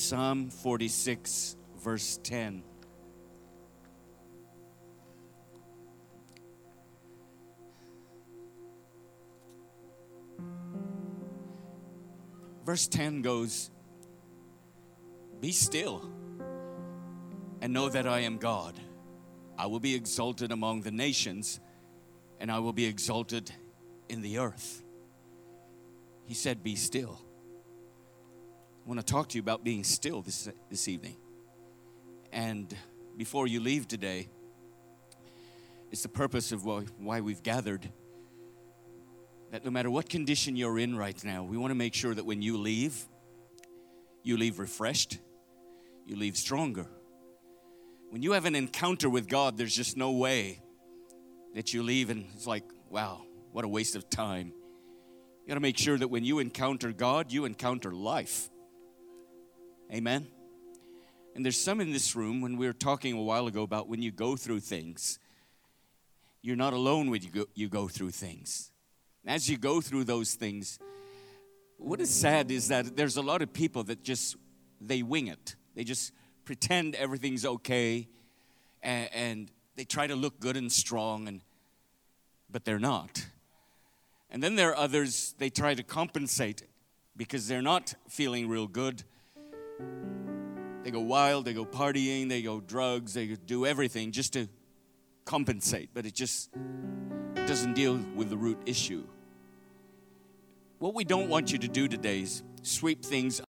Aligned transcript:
Psalm 0.00 0.48
46, 0.48 1.56
verse 1.78 2.18
10. 2.22 2.62
Verse 12.64 12.88
10 12.88 13.20
goes, 13.20 13.70
Be 15.38 15.52
still 15.52 16.10
and 17.60 17.72
know 17.72 17.90
that 17.90 18.06
I 18.06 18.20
am 18.20 18.38
God. 18.38 18.80
I 19.58 19.66
will 19.66 19.80
be 19.80 19.94
exalted 19.94 20.50
among 20.50 20.80
the 20.80 20.90
nations, 20.90 21.60
and 22.40 22.50
I 22.50 22.58
will 22.58 22.72
be 22.72 22.86
exalted 22.86 23.52
in 24.08 24.22
the 24.22 24.38
earth. 24.38 24.82
He 26.24 26.32
said, 26.32 26.62
Be 26.62 26.74
still. 26.74 27.20
I 28.84 28.88
want 28.88 28.98
to 28.98 29.06
talk 29.06 29.28
to 29.30 29.36
you 29.36 29.42
about 29.42 29.62
being 29.62 29.84
still 29.84 30.22
this, 30.22 30.48
this 30.70 30.88
evening. 30.88 31.16
And 32.32 32.74
before 33.16 33.46
you 33.46 33.60
leave 33.60 33.86
today, 33.86 34.28
it's 35.90 36.02
the 36.02 36.08
purpose 36.08 36.50
of 36.50 36.64
why 36.64 37.20
we've 37.20 37.42
gathered. 37.42 37.88
That 39.50 39.64
no 39.64 39.70
matter 39.70 39.90
what 39.90 40.08
condition 40.08 40.56
you're 40.56 40.78
in 40.78 40.96
right 40.96 41.22
now, 41.24 41.42
we 41.42 41.56
want 41.56 41.72
to 41.72 41.74
make 41.74 41.94
sure 41.94 42.14
that 42.14 42.24
when 42.24 42.40
you 42.40 42.56
leave, 42.56 43.04
you 44.22 44.36
leave 44.36 44.58
refreshed, 44.58 45.18
you 46.06 46.16
leave 46.16 46.36
stronger. 46.36 46.86
When 48.08 48.22
you 48.22 48.32
have 48.32 48.44
an 48.44 48.54
encounter 48.54 49.10
with 49.10 49.28
God, 49.28 49.58
there's 49.58 49.74
just 49.74 49.96
no 49.96 50.12
way 50.12 50.62
that 51.54 51.74
you 51.74 51.82
leave 51.82 52.10
and 52.10 52.26
it's 52.34 52.46
like, 52.46 52.64
wow, 52.88 53.22
what 53.52 53.64
a 53.64 53.68
waste 53.68 53.94
of 53.94 54.08
time. 54.08 54.52
You 55.42 55.48
got 55.48 55.54
to 55.54 55.60
make 55.60 55.78
sure 55.78 55.98
that 55.98 56.08
when 56.08 56.24
you 56.24 56.38
encounter 56.38 56.92
God, 56.92 57.30
you 57.30 57.44
encounter 57.44 57.92
life. 57.92 58.48
Amen. 59.92 60.28
And 61.34 61.44
there's 61.44 61.58
some 61.58 61.80
in 61.80 61.90
this 61.90 62.14
room 62.14 62.40
when 62.40 62.56
we 62.56 62.66
were 62.66 62.72
talking 62.72 63.14
a 63.14 63.22
while 63.22 63.48
ago 63.48 63.62
about 63.62 63.88
when 63.88 64.00
you 64.00 64.12
go 64.12 64.36
through 64.36 64.60
things, 64.60 65.18
you're 66.42 66.56
not 66.56 66.72
alone 66.72 67.10
when 67.10 67.22
you 67.22 67.30
go, 67.30 67.46
you 67.54 67.68
go 67.68 67.88
through 67.88 68.12
things. 68.12 68.70
As 69.26 69.50
you 69.50 69.58
go 69.58 69.80
through 69.80 70.04
those 70.04 70.34
things, 70.34 70.78
what 71.76 72.00
is 72.00 72.08
sad 72.08 72.52
is 72.52 72.68
that 72.68 72.96
there's 72.96 73.16
a 73.16 73.22
lot 73.22 73.42
of 73.42 73.52
people 73.52 73.82
that 73.84 74.04
just 74.04 74.36
they 74.80 75.02
wing 75.02 75.26
it. 75.26 75.56
They 75.74 75.82
just 75.82 76.12
pretend 76.44 76.94
everything's 76.94 77.44
okay 77.44 78.06
and, 78.84 79.08
and 79.12 79.50
they 79.74 79.84
try 79.84 80.06
to 80.06 80.14
look 80.14 80.38
good 80.38 80.56
and 80.56 80.70
strong 80.70 81.26
and 81.26 81.40
but 82.48 82.64
they're 82.64 82.78
not. 82.78 83.26
And 84.30 84.40
then 84.40 84.54
there 84.54 84.70
are 84.70 84.76
others 84.76 85.34
they 85.38 85.50
try 85.50 85.74
to 85.74 85.82
compensate 85.82 86.62
because 87.16 87.48
they're 87.48 87.60
not 87.60 87.94
feeling 88.08 88.48
real 88.48 88.68
good 88.68 89.02
they 90.82 90.90
go 90.90 91.00
wild, 91.00 91.44
they 91.44 91.52
go 91.52 91.64
partying, 91.64 92.28
they 92.28 92.42
go 92.42 92.60
drugs, 92.60 93.14
they 93.14 93.26
do 93.46 93.66
everything 93.66 94.12
just 94.12 94.32
to 94.32 94.48
compensate, 95.24 95.90
but 95.92 96.06
it 96.06 96.14
just 96.14 96.50
doesn't 97.34 97.74
deal 97.74 97.98
with 98.14 98.30
the 98.30 98.36
root 98.36 98.58
issue. 98.66 99.04
What 100.78 100.94
we 100.94 101.04
don't 101.04 101.28
want 101.28 101.52
you 101.52 101.58
to 101.58 101.68
do 101.68 101.88
today 101.88 102.20
is 102.20 102.42
sweep 102.62 103.04
things 103.04 103.40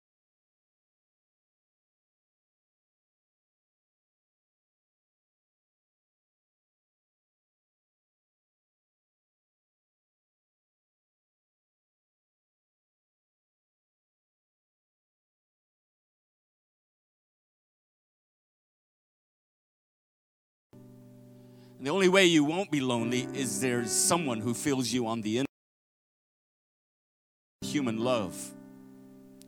And 21.81 21.87
the 21.87 21.91
only 21.93 22.09
way 22.09 22.25
you 22.25 22.43
won't 22.43 22.69
be 22.69 22.79
lonely 22.79 23.27
is 23.33 23.59
there's 23.59 23.91
someone 23.91 24.39
who 24.39 24.53
fills 24.53 24.93
you 24.93 25.07
on 25.07 25.21
the 25.21 25.39
inside. 25.39 25.47
Human 27.63 27.97
love. 27.97 28.39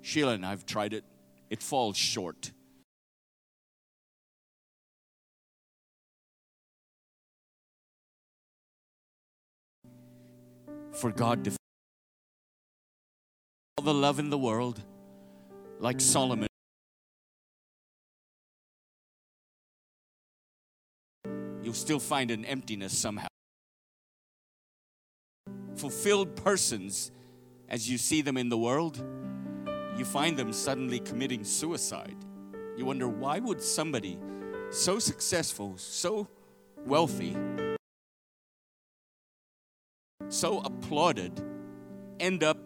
Sheila 0.01 0.33
and 0.33 0.43
I've 0.43 0.65
tried 0.65 0.93
it, 0.93 1.03
it 1.51 1.61
falls 1.61 1.95
short. 1.95 2.51
For 10.93 11.11
God 11.11 11.43
to 11.43 11.51
all 13.77 13.83
the 13.83 13.93
love 13.93 14.17
in 14.17 14.31
the 14.31 14.39
world, 14.39 14.81
like 15.79 16.01
Solomon. 16.01 16.47
You'll 21.73 21.79
still 21.79 21.99
find 21.99 22.29
an 22.29 22.45
emptiness 22.45 22.95
somehow. 22.95 23.25
Fulfilled 25.75 26.35
persons, 26.35 27.11
as 27.67 27.89
you 27.89 27.97
see 27.97 28.21
them 28.21 28.37
in 28.37 28.47
the 28.47 28.57
world, 28.57 29.03
you 29.97 30.05
find 30.05 30.37
them 30.37 30.53
suddenly 30.53 30.99
committing 30.99 31.43
suicide. 31.43 32.15
You 32.77 32.85
wonder 32.85 33.07
why 33.07 33.39
would 33.39 33.59
somebody 33.59 34.19
so 34.69 34.99
successful, 34.99 35.73
so 35.77 36.27
wealthy, 36.85 37.35
so 40.29 40.59
applauded 40.59 41.41
end 42.19 42.43
up 42.43 42.59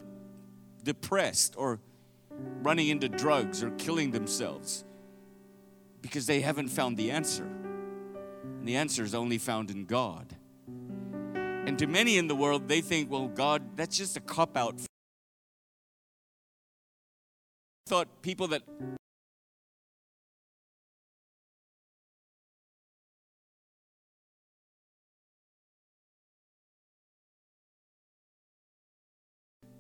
depressed 0.84 1.56
or 1.58 1.80
running 2.62 2.90
into 2.90 3.08
drugs 3.08 3.64
or 3.64 3.72
killing 3.72 4.12
themselves 4.12 4.84
because 6.02 6.26
they 6.26 6.42
haven't 6.42 6.68
found 6.68 6.98
the 6.98 7.10
answer. 7.10 7.57
The 8.68 8.76
answer 8.76 9.06
is 9.06 9.16
only 9.16 9.38
found 9.38 9.72
in 9.72 9.86
God. 9.86 10.36
And 10.68 11.80
to 11.80 11.88
many 11.88 12.18
in 12.18 12.28
the 12.28 12.36
world, 12.36 12.68
they 12.68 12.82
think, 12.82 13.10
well, 13.10 13.30
God, 13.30 13.78
that's 13.78 13.96
just 13.96 14.18
a 14.18 14.20
cop 14.20 14.58
out. 14.58 14.76
Thought 17.88 18.22
people 18.22 18.50
that 18.50 18.64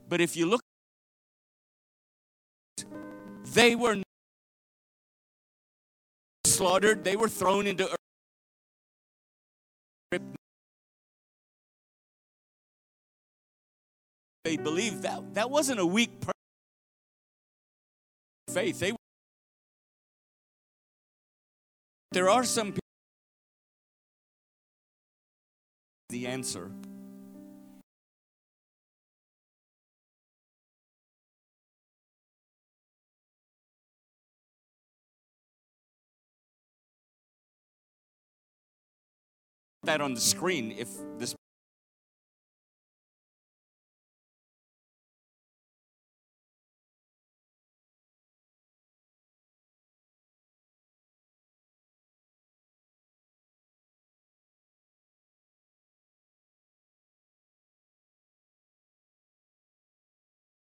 But 0.08 0.22
if 0.22 0.38
you 0.38 0.46
look, 0.46 0.62
they 3.54 3.76
were 3.76 4.02
slaughtered, 6.46 7.04
they 7.04 7.18
were 7.18 7.28
thrown 7.28 7.68
into 7.68 7.98
they 10.12 10.22
believed 14.56 15.02
that 15.02 15.34
that 15.34 15.50
wasn't 15.50 15.80
a 15.80 15.86
weak 15.86 16.10
faith. 18.50 18.80
They 18.80 18.94
there 22.12 22.30
are 22.30 22.46
some 22.46 22.68
people 22.68 22.80
the 26.10 26.28
answer. 26.28 26.72
That 39.88 40.02
on 40.02 40.14
the 40.14 40.22
screen 40.22 40.72
if 40.78 40.90
this 41.18 41.34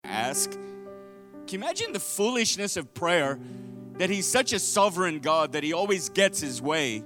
ask. 0.04 0.52
Can 0.52 0.60
you 1.48 1.60
imagine 1.60 1.94
the 1.94 2.00
foolishness 2.00 2.76
of 2.76 2.94
prayer 2.94 3.40
that 3.98 4.10
He's 4.10 4.28
such 4.28 4.52
a 4.54 4.60
sovereign 4.60 5.20
God 5.20 5.52
that 5.52 5.64
He 5.64 5.74
always 5.74 6.10
gets 6.10 6.40
His 6.42 6.60
way? 6.60 7.04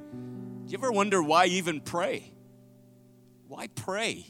Do 0.65 0.71
you 0.71 0.77
ever 0.77 0.91
wonder 0.91 1.21
why 1.21 1.45
even 1.45 1.79
pray? 1.79 2.31
Why 3.47 3.67
pray? 3.67 4.25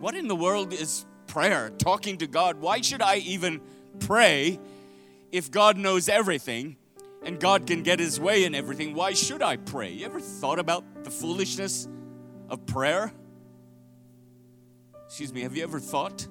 What 0.00 0.14
in 0.14 0.28
the 0.28 0.36
world 0.36 0.72
is 0.72 1.06
prayer? 1.26 1.70
Talking 1.70 2.18
to 2.18 2.26
God? 2.26 2.60
Why 2.60 2.80
should 2.80 3.02
I 3.02 3.16
even 3.16 3.60
pray 4.00 4.58
if 5.30 5.50
God 5.50 5.76
knows 5.76 6.08
everything 6.08 6.76
and 7.22 7.38
God 7.38 7.66
can 7.66 7.82
get 7.82 8.00
His 8.00 8.18
way 8.18 8.44
in 8.44 8.54
everything? 8.54 8.94
Why 8.94 9.12
should 9.12 9.42
I 9.42 9.56
pray? 9.56 9.92
You 9.92 10.06
ever 10.06 10.20
thought 10.20 10.58
about 10.58 11.04
the 11.04 11.10
foolishness 11.10 11.86
of 12.48 12.66
prayer? 12.66 13.12
Excuse 15.06 15.32
me, 15.32 15.42
have 15.42 15.56
you 15.56 15.62
ever 15.62 15.78
thought? 15.78 16.26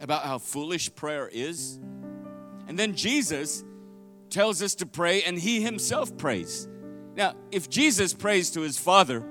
about 0.00 0.24
how 0.24 0.38
foolish 0.38 0.94
prayer 0.94 1.28
is? 1.30 1.78
And 2.66 2.78
then 2.78 2.94
Jesus 2.94 3.64
tells 4.30 4.62
us 4.62 4.74
to 4.76 4.86
pray, 4.86 5.22
and 5.22 5.38
he 5.38 5.60
himself 5.60 6.16
prays. 6.16 6.68
Now, 7.16 7.34
if 7.50 7.68
Jesus 7.68 8.14
prays 8.14 8.50
to 8.52 8.60
his 8.60 8.78
Father, 8.78 9.22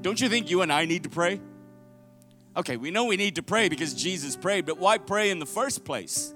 don't 0.00 0.20
you 0.20 0.28
think 0.28 0.50
you 0.50 0.62
and 0.62 0.72
I 0.72 0.84
need 0.84 1.04
to 1.04 1.08
pray? 1.08 1.40
Okay, 2.56 2.76
we 2.76 2.90
know 2.90 3.04
we 3.04 3.16
need 3.16 3.36
to 3.36 3.42
pray 3.42 3.68
because 3.68 3.94
Jesus 3.94 4.36
prayed, 4.36 4.66
but 4.66 4.78
why 4.78 4.98
pray 4.98 5.30
in 5.30 5.38
the 5.38 5.46
first 5.46 5.84
place? 5.84 6.34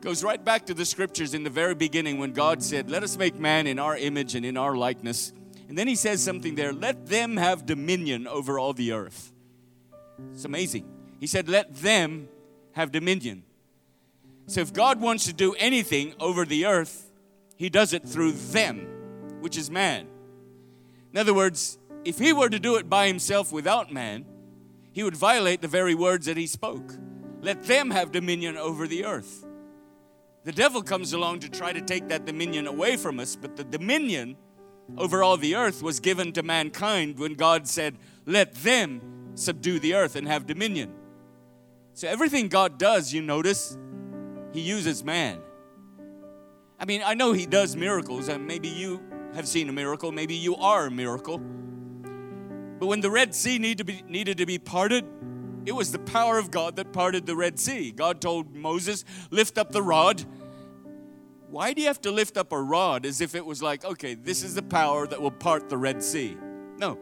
Goes 0.00 0.22
right 0.22 0.44
back 0.44 0.66
to 0.66 0.74
the 0.74 0.84
scriptures 0.84 1.32
in 1.32 1.44
the 1.44 1.50
very 1.50 1.74
beginning 1.74 2.18
when 2.18 2.32
God 2.32 2.62
said, 2.62 2.90
Let 2.90 3.02
us 3.02 3.16
make 3.16 3.38
man 3.38 3.66
in 3.66 3.78
our 3.78 3.96
image 3.96 4.34
and 4.34 4.44
in 4.44 4.58
our 4.58 4.76
likeness. 4.76 5.32
And 5.68 5.78
then 5.78 5.88
he 5.88 5.94
says 5.94 6.22
something 6.22 6.56
there, 6.56 6.74
let 6.74 7.06
them 7.06 7.38
have 7.38 7.64
dominion 7.64 8.26
over 8.26 8.58
all 8.58 8.74
the 8.74 8.92
earth. 8.92 9.32
It's 10.32 10.44
amazing. 10.44 10.86
He 11.20 11.26
said, 11.26 11.48
Let 11.48 11.74
them 11.74 12.28
have 12.72 12.92
dominion. 12.92 13.44
So 14.46 14.60
if 14.60 14.74
God 14.74 15.00
wants 15.00 15.24
to 15.24 15.32
do 15.32 15.54
anything 15.54 16.12
over 16.20 16.44
the 16.44 16.66
earth, 16.66 17.03
he 17.56 17.68
does 17.70 17.92
it 17.92 18.08
through 18.08 18.32
them, 18.32 18.86
which 19.40 19.56
is 19.56 19.70
man. 19.70 20.06
In 21.12 21.18
other 21.18 21.34
words, 21.34 21.78
if 22.04 22.18
he 22.18 22.32
were 22.32 22.48
to 22.48 22.58
do 22.58 22.76
it 22.76 22.88
by 22.88 23.06
himself 23.06 23.52
without 23.52 23.92
man, 23.92 24.26
he 24.92 25.02
would 25.02 25.16
violate 25.16 25.60
the 25.60 25.68
very 25.68 25.94
words 25.94 26.26
that 26.26 26.36
he 26.36 26.46
spoke. 26.46 26.94
Let 27.40 27.64
them 27.64 27.90
have 27.90 28.12
dominion 28.12 28.56
over 28.56 28.86
the 28.86 29.04
earth. 29.04 29.44
The 30.44 30.52
devil 30.52 30.82
comes 30.82 31.12
along 31.12 31.40
to 31.40 31.48
try 31.48 31.72
to 31.72 31.80
take 31.80 32.08
that 32.08 32.26
dominion 32.26 32.66
away 32.66 32.96
from 32.96 33.18
us, 33.18 33.36
but 33.36 33.56
the 33.56 33.64
dominion 33.64 34.36
over 34.98 35.22
all 35.22 35.36
the 35.36 35.54
earth 35.54 35.82
was 35.82 36.00
given 36.00 36.32
to 36.32 36.42
mankind 36.42 37.18
when 37.18 37.34
God 37.34 37.66
said, 37.66 37.96
Let 38.26 38.54
them 38.54 39.32
subdue 39.34 39.78
the 39.78 39.94
earth 39.94 40.16
and 40.16 40.28
have 40.28 40.46
dominion. 40.46 40.92
So 41.94 42.08
everything 42.08 42.48
God 42.48 42.78
does, 42.78 43.12
you 43.12 43.22
notice, 43.22 43.78
he 44.52 44.60
uses 44.60 45.02
man. 45.02 45.40
I 46.78 46.84
mean, 46.84 47.02
I 47.04 47.14
know 47.14 47.32
he 47.32 47.46
does 47.46 47.76
miracles, 47.76 48.28
and 48.28 48.46
maybe 48.46 48.68
you 48.68 49.02
have 49.34 49.48
seen 49.48 49.68
a 49.68 49.72
miracle, 49.72 50.12
maybe 50.12 50.34
you 50.34 50.56
are 50.56 50.86
a 50.86 50.90
miracle. 50.90 51.38
But 52.78 52.86
when 52.86 53.00
the 53.00 53.10
Red 53.10 53.34
Sea 53.34 53.58
needed 53.58 53.78
to 53.78 53.84
be, 53.84 54.02
needed 54.08 54.38
to 54.38 54.46
be 54.46 54.58
parted, 54.58 55.04
it 55.66 55.72
was 55.72 55.92
the 55.92 55.98
power 55.98 56.38
of 56.38 56.50
God 56.50 56.76
that 56.76 56.92
parted 56.92 57.26
the 57.26 57.36
Red 57.36 57.58
Sea. 57.58 57.90
God 57.90 58.20
told 58.20 58.54
Moses, 58.54 59.04
Lift 59.30 59.56
up 59.56 59.72
the 59.72 59.82
rod. 59.82 60.24
Why 61.48 61.72
do 61.72 61.80
you 61.80 61.86
have 61.86 62.00
to 62.02 62.10
lift 62.10 62.36
up 62.36 62.52
a 62.52 62.60
rod 62.60 63.06
as 63.06 63.20
if 63.20 63.34
it 63.34 63.46
was 63.46 63.62
like, 63.62 63.84
okay, 63.84 64.14
this 64.14 64.42
is 64.42 64.56
the 64.56 64.62
power 64.62 65.06
that 65.06 65.22
will 65.22 65.30
part 65.30 65.68
the 65.68 65.76
Red 65.76 66.02
Sea? 66.02 66.36
No. 66.78 66.98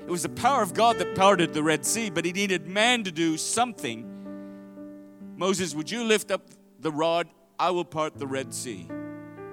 It 0.00 0.10
was 0.10 0.22
the 0.22 0.28
power 0.28 0.62
of 0.62 0.74
God 0.74 0.98
that 0.98 1.14
parted 1.14 1.54
the 1.54 1.62
Red 1.62 1.86
Sea, 1.86 2.10
but 2.10 2.24
he 2.24 2.32
needed 2.32 2.66
man 2.66 3.02
to 3.04 3.10
do 3.10 3.38
something. 3.38 4.06
Moses, 5.36 5.74
would 5.74 5.90
you 5.90 6.04
lift 6.04 6.30
up 6.30 6.50
the 6.80 6.92
rod? 6.92 7.28
I 7.58 7.70
will 7.70 7.84
part 7.84 8.18
the 8.18 8.26
Red 8.26 8.52
Sea. 8.52 8.88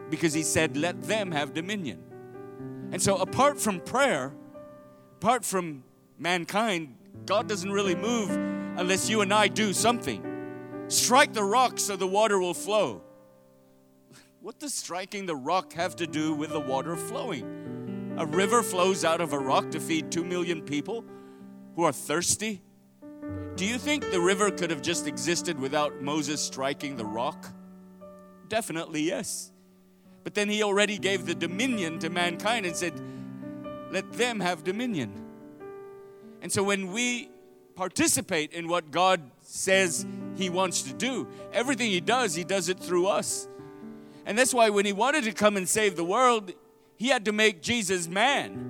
Because 0.10 0.34
he 0.34 0.44
said, 0.44 0.76
let 0.76 1.04
them 1.04 1.32
have 1.32 1.54
dominion. 1.54 2.04
And 2.92 3.02
so, 3.02 3.18
apart 3.18 3.60
from 3.60 3.80
prayer, 3.80 4.34
apart 5.18 5.46
from 5.46 5.84
mankind, 6.18 6.96
God 7.26 7.48
doesn't 7.48 7.72
really 7.72 7.96
move 7.96 8.32
unless 8.32 9.10
you 9.10 9.22
and 9.22 9.34
I 9.34 9.48
do 9.48 9.74
something. 9.74 10.26
Strike 10.88 11.34
the 11.34 11.44
rock 11.44 11.80
so 11.80 11.96
the 11.96 12.08
water 12.08 12.40
will 12.40 12.54
flow. 12.54 13.04
What 14.42 14.58
does 14.58 14.74
striking 14.74 15.26
the 15.26 15.36
rock 15.36 15.74
have 15.74 15.98
to 15.98 16.08
do 16.08 16.34
with 16.34 16.52
the 16.52 16.60
water 16.62 16.96
flowing? 16.96 18.16
A 18.18 18.26
river 18.26 18.64
flows 18.64 19.06
out 19.06 19.22
of 19.22 19.34
a 19.34 19.40
rock 19.40 19.70
to 19.72 19.80
feed 19.80 20.12
two 20.12 20.24
million 20.24 20.62
people 20.62 21.04
who 21.76 21.84
are 21.84 21.92
thirsty. 21.92 22.62
Do 23.56 23.66
you 23.66 23.78
think 23.78 24.10
the 24.12 24.22
river 24.22 24.50
could 24.50 24.70
have 24.70 24.82
just 24.82 25.08
existed 25.08 25.60
without 25.60 26.02
Moses 26.02 26.42
striking 26.42 26.96
the 26.96 27.06
rock? 27.06 27.52
Definitely 28.50 29.04
yes. 29.04 29.52
But 30.24 30.34
then 30.34 30.50
he 30.50 30.64
already 30.64 30.98
gave 30.98 31.26
the 31.26 31.36
dominion 31.36 32.00
to 32.00 32.10
mankind 32.10 32.66
and 32.66 32.76
said, 32.76 32.94
let 33.92 34.12
them 34.14 34.40
have 34.40 34.64
dominion. 34.64 35.12
And 36.42 36.52
so 36.52 36.64
when 36.64 36.92
we 36.92 37.30
participate 37.76 38.54
in 38.54 38.68
what 38.68 38.92
God 38.92 39.22
says 39.42 40.06
He 40.36 40.50
wants 40.50 40.84
to 40.84 40.94
do, 40.94 41.28
everything 41.52 41.90
He 41.90 42.00
does, 42.00 42.36
He 42.36 42.44
does 42.44 42.70
it 42.70 42.80
through 42.80 43.08
us. 43.08 43.48
And 44.26 44.38
that's 44.38 44.54
why 44.54 44.70
when 44.70 44.86
He 44.86 44.94
wanted 44.94 45.24
to 45.24 45.32
come 45.32 45.58
and 45.58 45.68
save 45.68 45.96
the 45.96 46.04
world, 46.04 46.54
He 46.98 47.08
had 47.08 47.26
to 47.26 47.32
make 47.32 47.62
Jesus 47.62 48.08
man. 48.08 48.66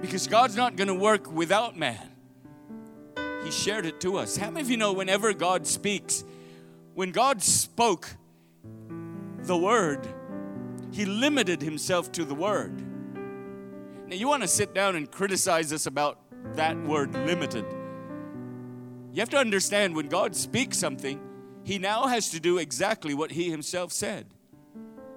Because 0.00 0.26
God's 0.26 0.56
not 0.56 0.76
going 0.76 0.88
to 0.88 0.94
work 0.94 1.30
without 1.32 1.76
man. 1.78 2.10
He 3.44 3.50
shared 3.50 3.86
it 3.86 4.00
to 4.02 4.18
us. 4.18 4.36
How 4.36 4.50
many 4.50 4.62
of 4.62 4.70
you 4.70 4.76
know 4.76 4.92
whenever 4.92 5.32
God 5.32 5.66
speaks, 5.66 6.24
when 6.94 7.10
God 7.10 7.42
spoke 7.42 8.08
the 9.38 9.56
word, 9.56 10.06
He 10.92 11.04
limited 11.04 11.60
Himself 11.60 12.12
to 12.12 12.24
the 12.24 12.34
word. 12.34 12.72
Now, 14.06 14.16
you 14.16 14.28
want 14.28 14.42
to 14.42 14.48
sit 14.48 14.74
down 14.74 14.96
and 14.96 15.10
criticize 15.10 15.72
us 15.72 15.86
about 15.86 16.20
that 16.54 16.80
word 16.84 17.12
limited. 17.26 17.64
You 19.12 19.20
have 19.20 19.30
to 19.30 19.38
understand 19.38 19.96
when 19.96 20.08
God 20.08 20.36
speaks 20.36 20.78
something, 20.78 21.20
He 21.64 21.78
now 21.78 22.06
has 22.06 22.30
to 22.30 22.40
do 22.40 22.58
exactly 22.58 23.14
what 23.14 23.32
He 23.32 23.50
Himself 23.50 23.92
said. 23.92 24.26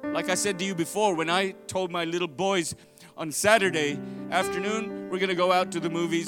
Like 0.03 0.30
I 0.30 0.35
said 0.35 0.57
to 0.59 0.65
you 0.65 0.73
before, 0.73 1.15
when 1.15 1.30
I 1.30 1.51
told 1.68 1.91
my 1.91 2.06
little 2.06 2.27
boys 2.27 2.75
on 3.18 3.31
Saturday 3.31 4.00
afternoon, 4.31 5.09
we're 5.09 5.19
going 5.19 5.30
to 5.30 5.35
go 5.35 5.51
out 5.51 5.71
to 5.73 5.80
the 5.80 5.89
movies. 5.89 6.27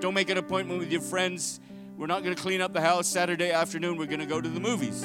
Don't 0.00 0.14
make 0.14 0.28
an 0.28 0.38
appointment 0.38 0.78
with 0.78 0.92
your 0.92 1.00
friends. 1.00 1.60
We're 1.96 2.06
not 2.06 2.22
going 2.22 2.36
to 2.36 2.42
clean 2.42 2.60
up 2.60 2.74
the 2.74 2.80
house 2.82 3.06
Saturday 3.06 3.52
afternoon. 3.52 3.96
We're 3.96 4.04
going 4.04 4.20
to 4.20 4.26
go 4.26 4.38
to 4.38 4.48
the 4.48 4.60
movies. 4.60 5.00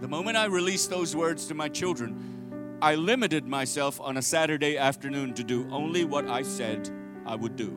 The 0.00 0.08
moment 0.08 0.36
I 0.36 0.46
released 0.46 0.90
those 0.90 1.14
words 1.14 1.46
to 1.46 1.54
my 1.54 1.68
children, 1.68 2.78
I 2.82 2.96
limited 2.96 3.46
myself 3.46 4.00
on 4.00 4.16
a 4.16 4.22
Saturday 4.22 4.76
afternoon 4.76 5.34
to 5.34 5.44
do 5.44 5.68
only 5.70 6.04
what 6.04 6.26
I 6.26 6.42
said 6.42 6.90
I 7.24 7.36
would 7.36 7.54
do. 7.54 7.76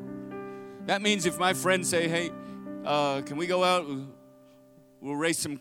That 0.87 1.03
means 1.03 1.27
if 1.27 1.37
my 1.37 1.53
friends 1.53 1.89
say, 1.89 2.07
hey, 2.07 2.31
uh, 2.85 3.21
can 3.21 3.37
we 3.37 3.45
go 3.45 3.63
out? 3.63 3.85
We'll 4.99 5.15
race 5.15 5.37
some, 5.37 5.59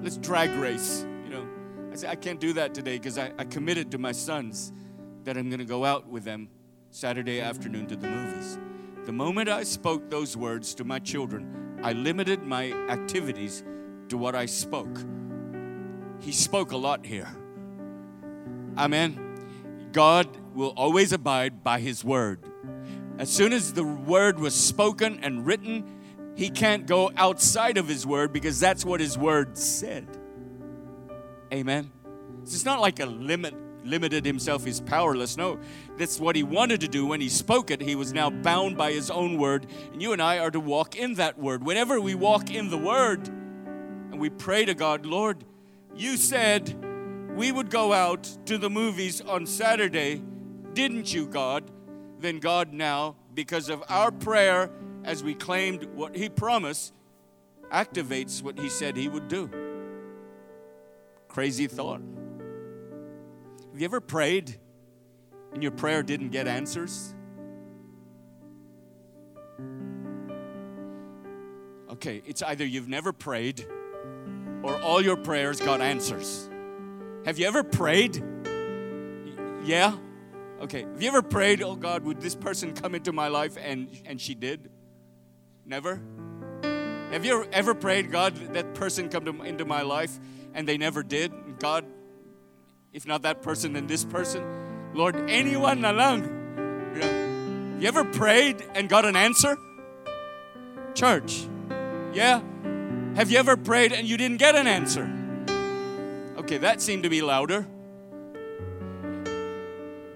let's 0.00 0.18
drag 0.18 0.50
race. 0.52 1.04
You 1.24 1.30
know, 1.30 1.48
I 1.92 1.96
say, 1.96 2.06
I 2.06 2.14
can't 2.14 2.38
do 2.38 2.52
that 2.52 2.74
today 2.74 2.96
because 2.96 3.18
I, 3.18 3.32
I 3.38 3.44
committed 3.44 3.90
to 3.90 3.98
my 3.98 4.12
sons 4.12 4.72
that 5.24 5.36
I'm 5.36 5.48
going 5.48 5.58
to 5.58 5.64
go 5.64 5.84
out 5.84 6.06
with 6.06 6.22
them 6.22 6.48
Saturday 6.92 7.40
afternoon 7.40 7.88
to 7.88 7.96
the 7.96 8.06
movies. 8.06 8.56
The 9.04 9.12
moment 9.12 9.48
I 9.48 9.62
spoke 9.62 10.10
those 10.10 10.36
words 10.36 10.74
to 10.74 10.84
my 10.84 10.98
children, 10.98 11.65
I 11.86 11.92
limited 11.92 12.42
my 12.42 12.72
activities 12.88 13.62
to 14.08 14.18
what 14.18 14.34
I 14.34 14.46
spoke. 14.46 15.04
He 16.18 16.32
spoke 16.32 16.72
a 16.72 16.76
lot 16.76 17.06
here. 17.06 17.28
Amen. 18.76 19.36
God 19.92 20.26
will 20.52 20.70
always 20.70 21.12
abide 21.12 21.62
by 21.62 21.78
His 21.78 22.02
word. 22.02 22.40
As 23.18 23.30
soon 23.30 23.52
as 23.52 23.72
the 23.72 23.84
word 23.84 24.40
was 24.40 24.52
spoken 24.52 25.20
and 25.22 25.46
written, 25.46 25.84
He 26.34 26.50
can't 26.50 26.88
go 26.88 27.12
outside 27.16 27.78
of 27.78 27.86
His 27.86 28.04
word 28.04 28.32
because 28.32 28.58
that's 28.58 28.84
what 28.84 28.98
His 28.98 29.16
word 29.16 29.56
said. 29.56 30.08
Amen. 31.54 31.92
So 32.42 32.54
It's 32.54 32.64
not 32.64 32.80
like 32.80 32.98
a 32.98 33.06
limit 33.06 33.54
limited 33.86 34.24
himself 34.24 34.64
he's 34.64 34.80
powerless 34.80 35.36
no 35.36 35.58
that's 35.96 36.20
what 36.20 36.36
he 36.36 36.42
wanted 36.42 36.80
to 36.80 36.88
do 36.88 37.06
when 37.06 37.20
he 37.20 37.28
spoke 37.28 37.70
it 37.70 37.80
he 37.80 37.94
was 37.94 38.12
now 38.12 38.28
bound 38.28 38.76
by 38.76 38.92
his 38.92 39.10
own 39.10 39.38
word 39.38 39.66
and 39.92 40.02
you 40.02 40.12
and 40.12 40.20
i 40.20 40.38
are 40.38 40.50
to 40.50 40.60
walk 40.60 40.96
in 40.96 41.14
that 41.14 41.38
word 41.38 41.64
whenever 41.64 42.00
we 42.00 42.14
walk 42.14 42.50
in 42.50 42.70
the 42.70 42.78
word 42.78 43.28
and 43.28 44.18
we 44.18 44.28
pray 44.28 44.64
to 44.64 44.74
god 44.74 45.06
lord 45.06 45.44
you 45.94 46.16
said 46.16 46.74
we 47.36 47.52
would 47.52 47.68
go 47.68 47.92
out 47.92 48.24
to 48.46 48.56
the 48.56 48.70
movies 48.70 49.20
on 49.20 49.44
Saturday, 49.44 50.22
didn't 50.72 51.12
you, 51.12 51.26
God? 51.26 51.70
Then 52.18 52.38
God 52.38 52.72
now, 52.72 53.16
because 53.34 53.68
of 53.68 53.84
our 53.90 54.10
prayer, 54.10 54.70
as 55.04 55.22
we 55.22 55.34
claimed 55.34 55.84
what 55.94 56.16
He 56.16 56.30
promised, 56.30 56.94
activates 57.70 58.42
what 58.42 58.58
He 58.58 58.70
said 58.70 58.96
He 58.96 59.10
would 59.10 59.28
do. 59.28 59.50
Crazy 61.28 61.66
thought. 61.66 62.00
Have 63.76 63.82
you 63.82 63.84
ever 63.84 64.00
prayed 64.00 64.58
and 65.52 65.62
your 65.62 65.70
prayer 65.70 66.02
didn't 66.02 66.30
get 66.30 66.48
answers? 66.48 67.14
Okay, 71.90 72.22
it's 72.24 72.42
either 72.42 72.64
you've 72.64 72.88
never 72.88 73.12
prayed 73.12 73.66
or 74.62 74.80
all 74.80 75.02
your 75.02 75.18
prayers 75.18 75.60
got 75.60 75.82
answers. 75.82 76.48
Have 77.26 77.38
you 77.38 77.46
ever 77.46 77.62
prayed? 77.62 78.24
Yeah? 79.62 79.98
Okay. 80.62 80.84
Have 80.84 81.02
you 81.02 81.08
ever 81.08 81.20
prayed, 81.20 81.62
oh 81.62 81.76
God, 81.76 82.02
would 82.04 82.22
this 82.22 82.34
person 82.34 82.72
come 82.72 82.94
into 82.94 83.12
my 83.12 83.28
life? 83.28 83.58
And, 83.60 83.90
and 84.06 84.18
she 84.18 84.34
did? 84.34 84.70
Never? 85.66 86.00
Have 87.12 87.26
you 87.26 87.46
ever 87.52 87.74
prayed, 87.74 88.10
God, 88.10 88.36
that 88.54 88.72
person 88.72 89.10
come 89.10 89.26
to, 89.26 89.42
into 89.42 89.66
my 89.66 89.82
life 89.82 90.18
and 90.54 90.66
they 90.66 90.78
never 90.78 91.02
did? 91.02 91.30
God, 91.58 91.84
if 92.96 93.04
not 93.04 93.22
that 93.22 93.42
person, 93.42 93.74
then 93.74 93.86
this 93.86 94.06
person. 94.06 94.42
Lord, 94.94 95.28
anyone 95.28 95.84
along. 95.84 96.22
You, 96.94 97.00
know, 97.00 97.76
you 97.78 97.88
ever 97.88 98.04
prayed 98.04 98.64
and 98.74 98.88
got 98.88 99.04
an 99.04 99.14
answer? 99.14 99.58
Church. 100.94 101.46
Yeah? 102.14 102.40
Have 103.14 103.30
you 103.30 103.38
ever 103.38 103.58
prayed 103.58 103.92
and 103.92 104.08
you 104.08 104.16
didn't 104.16 104.38
get 104.38 104.54
an 104.54 104.66
answer? 104.66 105.12
Okay, 106.38 106.56
that 106.56 106.80
seemed 106.80 107.02
to 107.02 107.10
be 107.10 107.20
louder. 107.20 107.66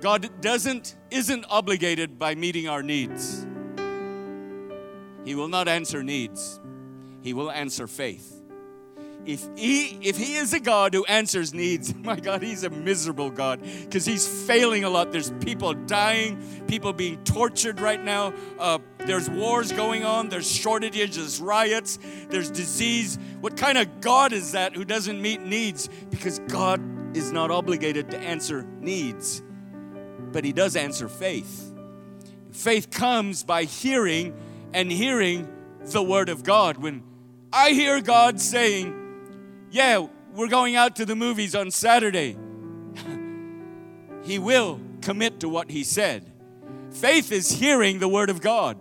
God 0.00 0.30
doesn't 0.40 0.96
isn't 1.10 1.44
obligated 1.50 2.18
by 2.18 2.34
meeting 2.34 2.66
our 2.66 2.82
needs. 2.82 3.46
He 5.26 5.34
will 5.34 5.48
not 5.48 5.68
answer 5.68 6.02
needs. 6.02 6.58
He 7.20 7.34
will 7.34 7.50
answer 7.50 7.86
faith. 7.86 8.39
If 9.26 9.46
he 9.56 9.98
if 10.00 10.16
he 10.16 10.36
is 10.36 10.52
a 10.52 10.60
God 10.60 10.94
who 10.94 11.04
answers 11.04 11.52
needs, 11.52 11.94
my 12.04 12.16
God, 12.16 12.42
he's 12.42 12.64
a 12.64 12.70
miserable 12.70 13.30
God 13.30 13.60
because 13.62 14.04
he's 14.04 14.26
failing 14.46 14.84
a 14.84 14.90
lot. 14.90 15.12
There's 15.12 15.30
people 15.40 15.74
dying, 15.74 16.42
people 16.66 16.92
being 16.92 17.22
tortured 17.24 17.80
right 17.80 18.02
now. 18.02 18.32
Uh, 18.58 18.78
there's 18.98 19.28
wars 19.28 19.72
going 19.72 20.04
on. 20.04 20.28
There's 20.28 20.50
shortages. 20.50 21.16
There's 21.16 21.40
riots. 21.40 21.98
There's 22.28 22.50
disease. 22.50 23.18
What 23.40 23.56
kind 23.56 23.78
of 23.78 24.00
God 24.00 24.32
is 24.32 24.52
that 24.52 24.74
who 24.74 24.84
doesn't 24.84 25.20
meet 25.20 25.42
needs? 25.42 25.88
Because 26.10 26.38
God 26.40 26.80
is 27.16 27.32
not 27.32 27.50
obligated 27.50 28.10
to 28.10 28.18
answer 28.18 28.66
needs 28.80 29.42
but 30.32 30.44
he 30.44 30.52
does 30.52 30.76
answer 30.76 31.08
faith. 31.08 31.72
Faith 32.52 32.90
comes 32.90 33.44
by 33.44 33.64
hearing 33.64 34.34
and 34.72 34.90
hearing 34.90 35.48
the 35.80 36.02
word 36.02 36.28
of 36.28 36.42
God. 36.42 36.78
When 36.78 37.02
I 37.52 37.70
hear 37.70 38.00
God 38.00 38.40
saying, 38.40 38.96
Yeah, 39.70 40.06
we're 40.34 40.48
going 40.48 40.74
out 40.76 40.96
to 40.96 41.06
the 41.06 41.14
movies 41.14 41.54
on 41.54 41.70
Saturday, 41.70 42.36
he 44.24 44.38
will 44.38 44.80
commit 45.00 45.40
to 45.40 45.48
what 45.48 45.70
he 45.70 45.84
said. 45.84 46.30
Faith 46.90 47.30
is 47.30 47.50
hearing 47.50 47.98
the 47.98 48.08
word 48.08 48.30
of 48.30 48.40
God. 48.40 48.76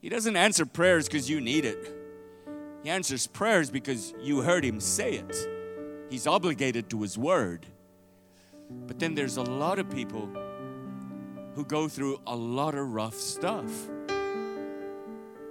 He 0.00 0.08
doesn't 0.08 0.36
answer 0.36 0.66
prayers 0.66 1.06
because 1.06 1.30
you 1.30 1.40
need 1.40 1.64
it. 1.64 1.94
He 2.82 2.90
answers 2.90 3.28
prayers 3.28 3.70
because 3.70 4.12
you 4.20 4.40
heard 4.40 4.64
him 4.64 4.80
say 4.80 5.12
it. 5.14 5.36
He's 6.10 6.26
obligated 6.26 6.90
to 6.90 7.00
his 7.02 7.16
word. 7.16 7.64
But 8.88 8.98
then 8.98 9.14
there's 9.14 9.36
a 9.36 9.42
lot 9.42 9.78
of 9.78 9.88
people 9.88 10.28
who 11.54 11.64
go 11.64 11.88
through 11.88 12.20
a 12.26 12.34
lot 12.34 12.74
of 12.74 12.92
rough 12.92 13.14
stuff. 13.14 13.70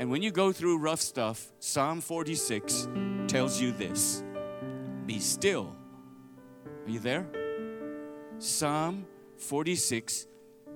And 0.02 0.10
when 0.10 0.24
you 0.24 0.32
go 0.32 0.52
through 0.52 0.80
rough 0.80 1.00
stuff, 1.00 1.54
Psalm 1.60 2.02
46 2.02 2.88
tells 3.28 3.62
you 3.62 3.72
this 3.72 4.24
Be 5.06 5.20
still. 5.20 5.76
Are 6.66 6.90
you 6.90 6.98
there? 6.98 7.28
Psalm 8.40 9.06
46 9.38 10.26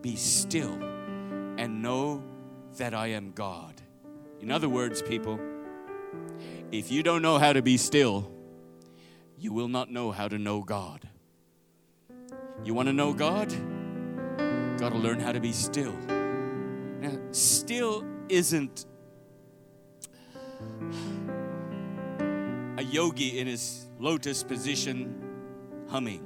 Be 0.04 0.16
still 0.16 0.74
and 1.58 1.82
know 1.82 2.24
that 2.78 2.94
I 2.94 3.08
am 3.08 3.32
God. 3.32 3.82
In 4.42 4.52
other 4.52 4.70
words, 4.70 5.02
people, 5.02 5.40
if 6.72 6.92
you 6.92 7.02
don't 7.02 7.24
know 7.24 7.40
how 7.40 7.52
to 7.52 7.64
be 7.64 7.78
still, 7.78 8.32
you 9.40 9.52
will 9.52 9.70
not 9.70 9.90
know 9.90 10.12
how 10.12 10.28
to 10.28 10.38
know 10.38 10.62
God. 10.62 11.10
You 12.64 12.76
want 12.76 12.90
to 12.90 12.94
know 12.94 13.12
God? 13.12 13.50
Got 14.78 14.90
to 14.92 15.00
learn 15.00 15.20
how 15.20 15.32
to 15.32 15.40
be 15.40 15.52
still. 15.52 15.96
Now, 17.02 17.18
still 17.32 18.06
isn't 18.30 18.86
a 22.78 22.84
yogi 22.84 23.40
in 23.40 23.48
his 23.48 23.88
lotus 24.00 24.44
position 24.44 25.16
humming, 25.90 26.22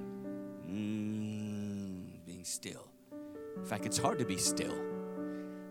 mm, 0.68 2.26
being 2.26 2.44
still. 2.44 2.88
In 3.58 3.66
fact, 3.66 3.86
it's 3.86 3.98
hard 3.98 4.20
to 4.20 4.26
be 4.26 4.38
still. 4.38 4.74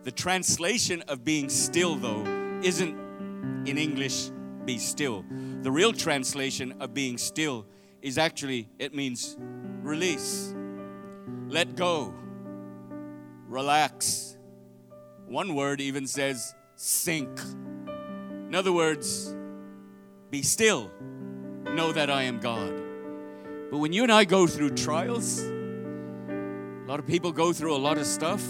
The 0.05 0.13
translation 0.13 1.03
of 1.09 1.25
being 1.25 1.49
still, 1.49 1.97
though, 1.97 2.25
isn't 2.63 2.97
in 3.67 3.79
English, 3.79 4.31
be 4.65 4.79
still. 4.79 5.25
The 5.63 5.71
real 5.71 5.93
translation 5.93 6.75
of 6.81 6.95
being 6.95 7.19
still 7.19 7.67
is 8.03 8.19
actually, 8.19 8.69
it 8.79 8.95
means 8.95 9.37
release, 9.83 10.55
let 11.49 11.75
go, 11.75 12.15
relax. 13.49 14.37
One 15.27 15.55
word 15.55 15.81
even 15.81 16.07
says 16.07 16.55
sink. 16.77 17.41
In 18.49 18.55
other 18.55 18.73
words, 18.73 19.35
be 20.31 20.43
still, 20.43 20.91
know 21.65 21.93
that 21.93 22.11
I 22.11 22.25
am 22.25 22.41
God. 22.41 22.75
But 23.71 23.79
when 23.79 23.93
you 23.93 24.03
and 24.03 24.11
I 24.11 24.25
go 24.25 24.47
through 24.47 24.71
trials, 24.71 25.41
a 25.41 26.85
lot 26.87 26.99
of 26.99 27.07
people 27.07 27.31
go 27.31 27.53
through 27.53 27.77
a 27.77 27.79
lot 27.79 27.99
of 27.99 28.07
stuff. 28.07 28.43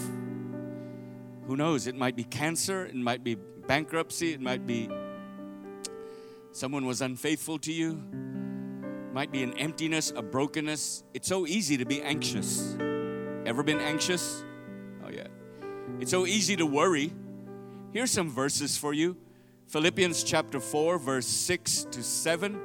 Who 1.47 1.55
knows? 1.55 1.87
It 1.87 1.95
might 1.95 2.15
be 2.15 2.23
cancer, 2.23 2.85
it 2.85 2.95
might 2.95 3.23
be 3.23 3.35
bankruptcy, 3.35 4.33
it 4.33 4.41
might 4.41 4.65
be 4.65 4.89
someone 6.51 6.85
was 6.85 7.01
unfaithful 7.01 7.59
to 7.59 7.71
you 7.71 8.01
it 9.09 9.13
might 9.13 9.31
be 9.31 9.41
an 9.41 9.57
emptiness, 9.57 10.13
a 10.15 10.21
brokenness. 10.21 11.03
It's 11.15 11.27
so 11.27 11.47
easy 11.47 11.77
to 11.77 11.85
be 11.85 11.99
anxious. 12.03 12.75
Ever 13.43 13.63
been 13.63 13.79
anxious? 13.79 14.43
Oh, 15.03 15.09
yeah. 15.09 15.25
It's 15.99 16.11
so 16.11 16.27
easy 16.27 16.55
to 16.57 16.65
worry. 16.67 17.11
Here's 17.91 18.11
some 18.11 18.29
verses 18.29 18.77
for 18.77 18.93
you 18.93 19.17
Philippians 19.69 20.23
chapter 20.23 20.59
4, 20.59 20.97
verse 20.97 21.27
6 21.27 21.85
to 21.91 22.01
7. 22.01 22.59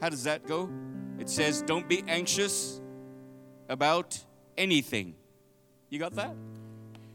How 0.00 0.08
does 0.08 0.24
that 0.24 0.44
go? 0.44 0.68
It 1.20 1.30
says, 1.30 1.62
Don't 1.62 1.88
be 1.88 2.02
anxious 2.08 2.80
about 3.68 4.18
anything. 4.56 5.14
You 5.88 6.00
got 6.00 6.14
that? 6.14 6.34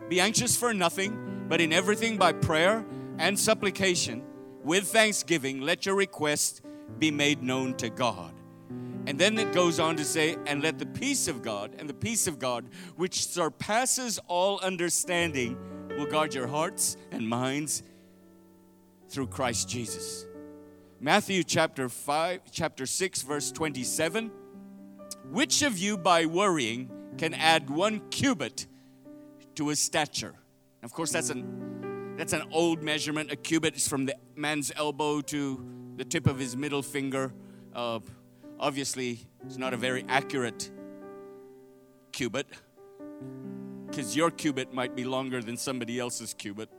Be 0.08 0.22
anxious 0.22 0.56
for 0.56 0.74
nothing, 0.74 1.46
but 1.50 1.60
in 1.60 1.74
everything 1.74 2.18
by 2.18 2.32
prayer 2.32 2.86
and 3.18 3.38
supplication, 3.38 4.24
with 4.64 4.88
thanksgiving, 4.88 5.60
let 5.60 5.86
your 5.86 5.96
request 5.96 6.62
be 6.98 7.12
made 7.12 7.44
known 7.44 7.74
to 7.76 7.90
God. 7.90 8.34
And 9.08 9.20
then 9.20 9.38
it 9.38 9.52
goes 9.52 9.78
on 9.78 9.98
to 9.98 10.06
say, 10.06 10.38
and 10.46 10.64
let 10.64 10.80
the 10.80 10.86
peace 10.86 11.28
of 11.28 11.42
God, 11.42 11.76
and 11.78 11.90
the 11.90 11.94
peace 11.94 12.28
of 12.28 12.40
God, 12.40 12.70
which 12.96 13.28
surpasses 13.28 14.22
all 14.30 14.62
understanding, 14.62 15.58
will 15.98 16.06
guard 16.06 16.34
your 16.34 16.48
hearts 16.48 16.96
and 17.12 17.28
minds 17.28 17.84
through 19.14 19.28
Christ 19.28 19.70
Jesus. 19.70 20.26
Matthew 21.00 21.44
chapter 21.44 21.88
5, 21.88 22.42
chapter 22.52 22.88
6, 22.88 23.22
verse 23.22 23.52
27. 23.52 24.32
Which 25.30 25.62
of 25.62 25.78
you 25.78 25.98
by 25.98 26.26
worrying 26.26 26.90
can 27.18 27.36
add 27.36 27.70
one 27.70 28.02
cubit 28.10 28.66
to 29.56 29.68
his 29.68 29.80
stature? 29.80 30.34
Of 30.82 30.94
course, 30.94 31.12
that's 31.12 31.30
an 31.30 32.16
that's 32.18 32.34
an 32.34 32.44
old 32.52 32.84
measurement. 32.84 33.32
A 33.32 33.36
cubit 33.36 33.76
is 33.76 33.88
from 33.88 34.06
the 34.06 34.16
man's 34.36 34.72
elbow 34.76 35.22
to 35.22 35.64
the 35.96 36.06
tip 36.06 36.28
of 36.28 36.40
his 36.40 36.58
middle 36.58 36.82
finger. 36.82 37.32
Uh, 37.74 38.00
obviously 38.60 39.20
it's 39.46 39.58
not 39.58 39.74
a 39.74 39.78
very 39.78 40.06
accurate 40.08 40.72
cubit 42.12 42.48
because 43.88 44.16
your 44.16 44.32
cubit 44.32 44.74
might 44.74 44.96
be 44.96 45.04
longer 45.04 45.42
than 45.42 45.58
somebody 45.58 46.00
else's 46.00 46.34
cubit. 46.34 46.70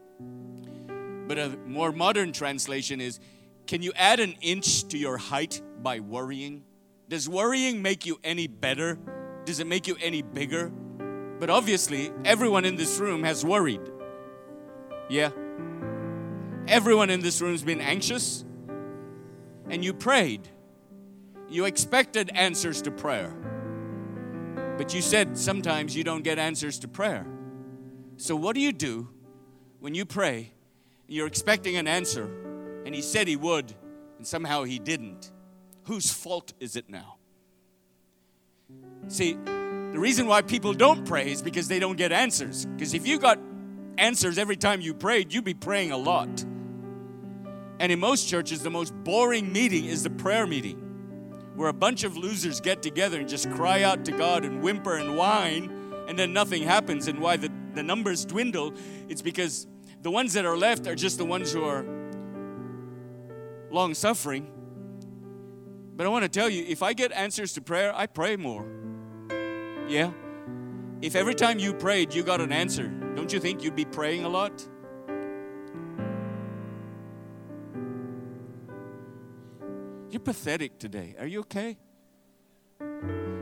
But 1.27 1.39
a 1.39 1.57
more 1.67 1.93
modern 1.93 2.33
translation 2.33 3.01
is 3.01 3.21
can 3.67 3.83
you 3.83 3.93
add 3.97 4.21
an 4.21 4.35
inch 4.41 4.89
to 4.89 4.99
your 4.99 5.17
height 5.17 5.63
by 5.83 6.01
worrying? 6.01 6.65
Does 7.09 7.29
worrying 7.29 7.83
make 7.83 8.05
you 8.07 8.19
any 8.23 8.47
better? 8.47 8.99
Does 9.45 9.61
it 9.61 9.67
make 9.67 9.87
you 9.87 9.97
any 10.03 10.23
bigger? 10.23 10.71
But 11.39 11.51
obviously, 11.51 12.11
everyone 12.25 12.65
in 12.65 12.77
this 12.77 12.99
room 12.99 13.25
has 13.25 13.45
worried. 13.45 13.81
Yeah. 15.09 15.31
Everyone 16.67 17.11
in 17.11 17.21
this 17.21 17.41
room 17.41 17.53
has 17.53 17.63
been 17.63 17.81
anxious, 17.81 18.45
and 19.69 19.85
you 19.85 19.93
prayed. 19.93 20.49
You 21.51 21.67
expected 21.67 22.31
answers 22.35 22.81
to 22.83 22.91
prayer. 22.91 23.35
But 24.79 24.95
you 24.95 25.03
said 25.03 25.37
sometimes 25.37 25.95
you 25.95 26.05
don't 26.05 26.25
get 26.25 26.39
answers 26.39 26.79
to 26.81 26.89
prayer. 26.89 27.27
So, 28.17 28.35
what 28.35 28.55
do 28.55 28.61
you 28.61 28.73
do 28.73 29.09
when 29.81 29.95
you 29.95 30.07
pray? 30.07 30.54
You're 31.07 31.27
expecting 31.27 31.77
an 31.77 31.87
answer, 31.87 32.31
and 32.85 32.95
He 32.95 33.03
said 33.03 33.29
He 33.29 33.37
would, 33.37 33.75
and 34.19 34.27
somehow 34.27 34.65
He 34.65 34.79
didn't. 34.79 35.31
Whose 35.85 36.13
fault 36.13 36.53
is 36.61 36.77
it 36.77 36.89
now? 36.89 37.17
See, 39.09 39.35
the 39.35 39.99
reason 39.99 40.27
why 40.27 40.43
people 40.43 40.73
don't 40.73 41.07
pray 41.07 41.31
is 41.31 41.43
because 41.43 41.69
they 41.69 41.79
don't 41.79 41.97
get 41.97 42.11
answers. 42.11 42.65
Because 42.67 42.95
if 42.95 43.07
you 43.07 43.19
got 43.19 43.39
answers 43.99 44.39
every 44.39 44.57
time 44.57 44.81
you 44.81 44.95
prayed, 44.95 45.33
you'd 45.33 45.45
be 45.45 45.55
praying 45.55 45.93
a 45.93 45.97
lot. 45.97 46.45
And 47.79 47.93
in 47.93 48.01
most 48.01 48.29
churches, 48.29 48.63
the 48.63 48.71
most 48.71 48.95
boring 49.05 49.53
meeting 49.53 49.85
is 49.85 50.03
the 50.03 50.11
prayer 50.11 50.47
meeting 50.47 50.81
where 51.55 51.69
a 51.69 51.75
bunch 51.75 52.03
of 52.03 52.17
losers 52.17 52.61
get 52.61 52.83
together 52.83 53.21
and 53.21 53.29
just 53.29 53.51
cry 53.53 53.83
out 53.83 54.05
to 54.07 54.13
God 54.13 54.45
and 54.45 54.63
whimper 54.63 54.97
and 54.97 55.17
whine, 55.17 55.71
and 56.09 56.19
then 56.19 56.33
nothing 56.33 56.63
happens. 56.63 57.07
And 57.07 57.21
why 57.21 57.37
the, 57.37 57.51
the 57.75 57.83
numbers 57.83 58.25
dwindle, 58.25 58.75
it's 59.09 59.23
because 59.23 59.67
the 60.05 60.11
ones 60.11 60.35
that 60.35 60.45
are 60.45 60.57
left 60.57 60.87
are 60.87 60.95
just 60.95 61.17
the 61.17 61.25
ones 61.25 61.51
who 61.51 61.65
are 61.65 61.83
long 63.71 63.95
suffering. 63.95 64.47
But 65.97 66.05
I 66.07 66.11
want 66.11 66.25
to 66.25 66.29
tell 66.29 66.51
you 66.51 66.63
if 66.69 66.83
I 66.83 66.93
get 66.93 67.11
answers 67.11 67.55
to 67.55 67.63
prayer, 67.63 67.91
I 67.97 68.07
pray 68.07 68.37
more. 68.37 68.67
Yeah? 69.89 70.13
If 71.01 71.17
every 71.17 71.35
time 71.35 71.59
you 71.59 71.73
prayed 71.73 72.13
you 72.13 72.23
got 72.23 72.43
an 72.43 72.53
answer, 72.53 72.87
don't 73.17 73.33
you 73.33 73.41
think 73.41 73.65
you'd 73.65 73.77
be 73.77 73.87
praying 73.87 74.27
a 74.27 74.29
lot? 74.29 74.69
You're 80.11 80.21
pathetic 80.21 80.79
today. 80.79 81.17
Are 81.19 81.27
you 81.27 81.41
okay? 81.41 81.79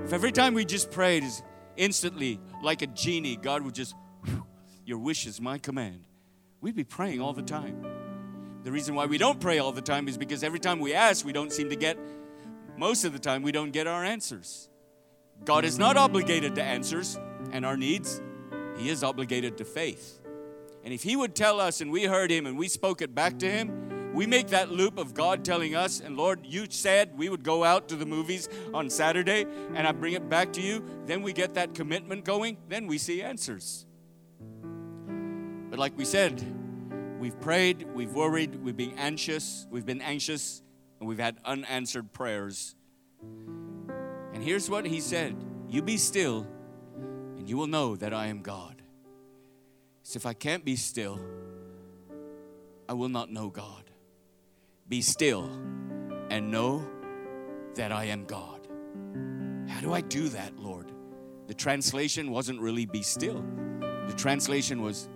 If 0.04 0.12
every 0.12 0.31
time 0.31 0.54
we 0.54 0.64
just 0.64 0.92
prayed 0.92 1.25
is 1.25 1.42
instantly 1.76 2.38
like 2.62 2.83
a 2.83 2.87
genie, 2.87 3.37
God 3.37 3.62
would 3.62 3.75
just, 3.75 3.97
your 4.87 4.99
wish 4.99 5.26
is 5.26 5.40
my 5.40 5.59
command. 5.59 6.07
We'd 6.62 6.76
be 6.76 6.85
praying 6.85 7.21
all 7.21 7.33
the 7.33 7.42
time. 7.42 7.85
The 8.62 8.71
reason 8.71 8.95
why 8.95 9.07
we 9.07 9.19
don't 9.19 9.40
pray 9.40 9.59
all 9.59 9.73
the 9.73 9.83
time 9.83 10.07
is 10.07 10.16
because 10.16 10.45
every 10.45 10.61
time 10.61 10.78
we 10.78 10.95
ask, 10.95 11.26
we 11.26 11.33
don't 11.33 11.52
seem 11.52 11.71
to 11.71 11.76
get, 11.76 11.99
most 12.76 13.04
of 13.04 13.12
the 13.12 13.19
time, 13.19 13.42
we 13.42 13.50
don't 13.50 13.73
get 13.73 13.88
our 13.88 14.04
answers. 14.04 14.69
God 15.45 15.64
is 15.64 15.76
not 15.76 15.97
obligated 15.97 16.54
to 16.54 16.62
answers 16.62 17.19
and 17.50 17.66
our 17.66 17.76
needs, 17.76 18.23
He 18.78 18.88
is 18.88 19.02
obligated 19.02 19.59
to 19.59 19.64
faith. 19.64 20.21
And 20.85 20.95
if 20.95 21.02
He 21.02 21.16
would 21.16 21.35
tell 21.35 21.61
us 21.61 21.81
and 21.81 21.90
we 21.90 22.04
heard 22.04 22.31
Him 22.31 22.47
and 22.47 22.57
we 22.57 22.69
spoke 22.69 23.02
it 23.02 23.12
back 23.12 23.40
to 23.40 23.50
Him, 23.50 24.14
we 24.14 24.26
make 24.26 24.49
that 24.49 24.71
loop 24.71 24.99
of 24.99 25.14
God 25.14 25.45
telling 25.45 25.75
us, 25.75 25.99
and 25.99 26.16
Lord, 26.16 26.47
you 26.47 26.66
said 26.71 27.19
we 27.19 27.28
would 27.28 27.42
go 27.42 27.64
out 27.64 27.88
to 27.88 27.97
the 27.97 28.07
movies 28.07 28.49
on 28.73 28.88
Saturday, 28.88 29.47
and 29.75 29.88
I 29.88 29.90
bring 29.90 30.12
it 30.12 30.28
back 30.28 30.52
to 30.52 30.61
you. 30.61 30.85
Then 31.07 31.23
we 31.23 31.33
get 31.33 31.54
that 31.54 31.75
commitment 31.75 32.25
going, 32.25 32.59
then 32.69 32.87
we 32.87 32.99
see 32.99 33.21
answers. 33.21 33.85
But 35.73 35.79
like 35.79 35.97
we 35.97 36.05
said, 36.05 36.45
we've 37.19 37.41
prayed, 37.41 37.87
we've 37.95 38.12
worried, 38.12 38.57
we've 38.57 38.76
been 38.76 38.93
anxious, 38.99 39.67
we've 39.71 39.87
been 39.87 40.02
anxious, 40.02 40.62
and 41.00 41.09
we've 41.09 41.19
had 41.19 41.38
unanswered 41.47 42.12
prayers. 42.12 42.76
And 44.35 44.43
here's 44.43 44.69
what 44.69 44.85
he 44.85 45.00
said 45.00 45.35
You 45.71 45.81
be 45.81 45.97
still, 45.97 46.47
and 47.38 47.49
you 47.49 47.57
will 47.57 47.69
know 47.69 47.97
that 47.97 48.12
I 48.12 48.26
am 48.26 48.43
God. 48.43 48.83
So 50.02 50.19
if 50.19 50.26
I 50.26 50.35
can't 50.35 50.62
be 50.62 50.76
still, 50.76 51.19
I 52.87 52.93
will 52.93 53.09
not 53.09 53.33
know 53.33 53.49
God. 53.49 53.85
Be 54.91 55.00
still 55.00 55.45
and 56.29 56.50
know 56.50 56.87
that 57.76 57.93
I 57.93 58.05
am 58.05 58.26
God. 58.26 58.69
How 59.71 59.81
do 59.81 59.95
I 59.95 60.02
do 60.02 60.29
that, 60.29 60.59
Lord? 60.59 60.93
The 61.47 61.55
translation 61.55 62.31
wasn't 62.31 62.61
really 62.61 62.85
be 62.85 63.00
still, 63.00 63.43
the 63.81 64.14
translation 64.14 64.83
was 64.83 65.09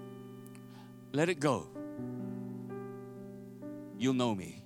let 1.17 1.31
it 1.31 1.41
go. 1.41 1.67
You'll 3.99 4.13
know 4.13 4.35
me. 4.35 4.63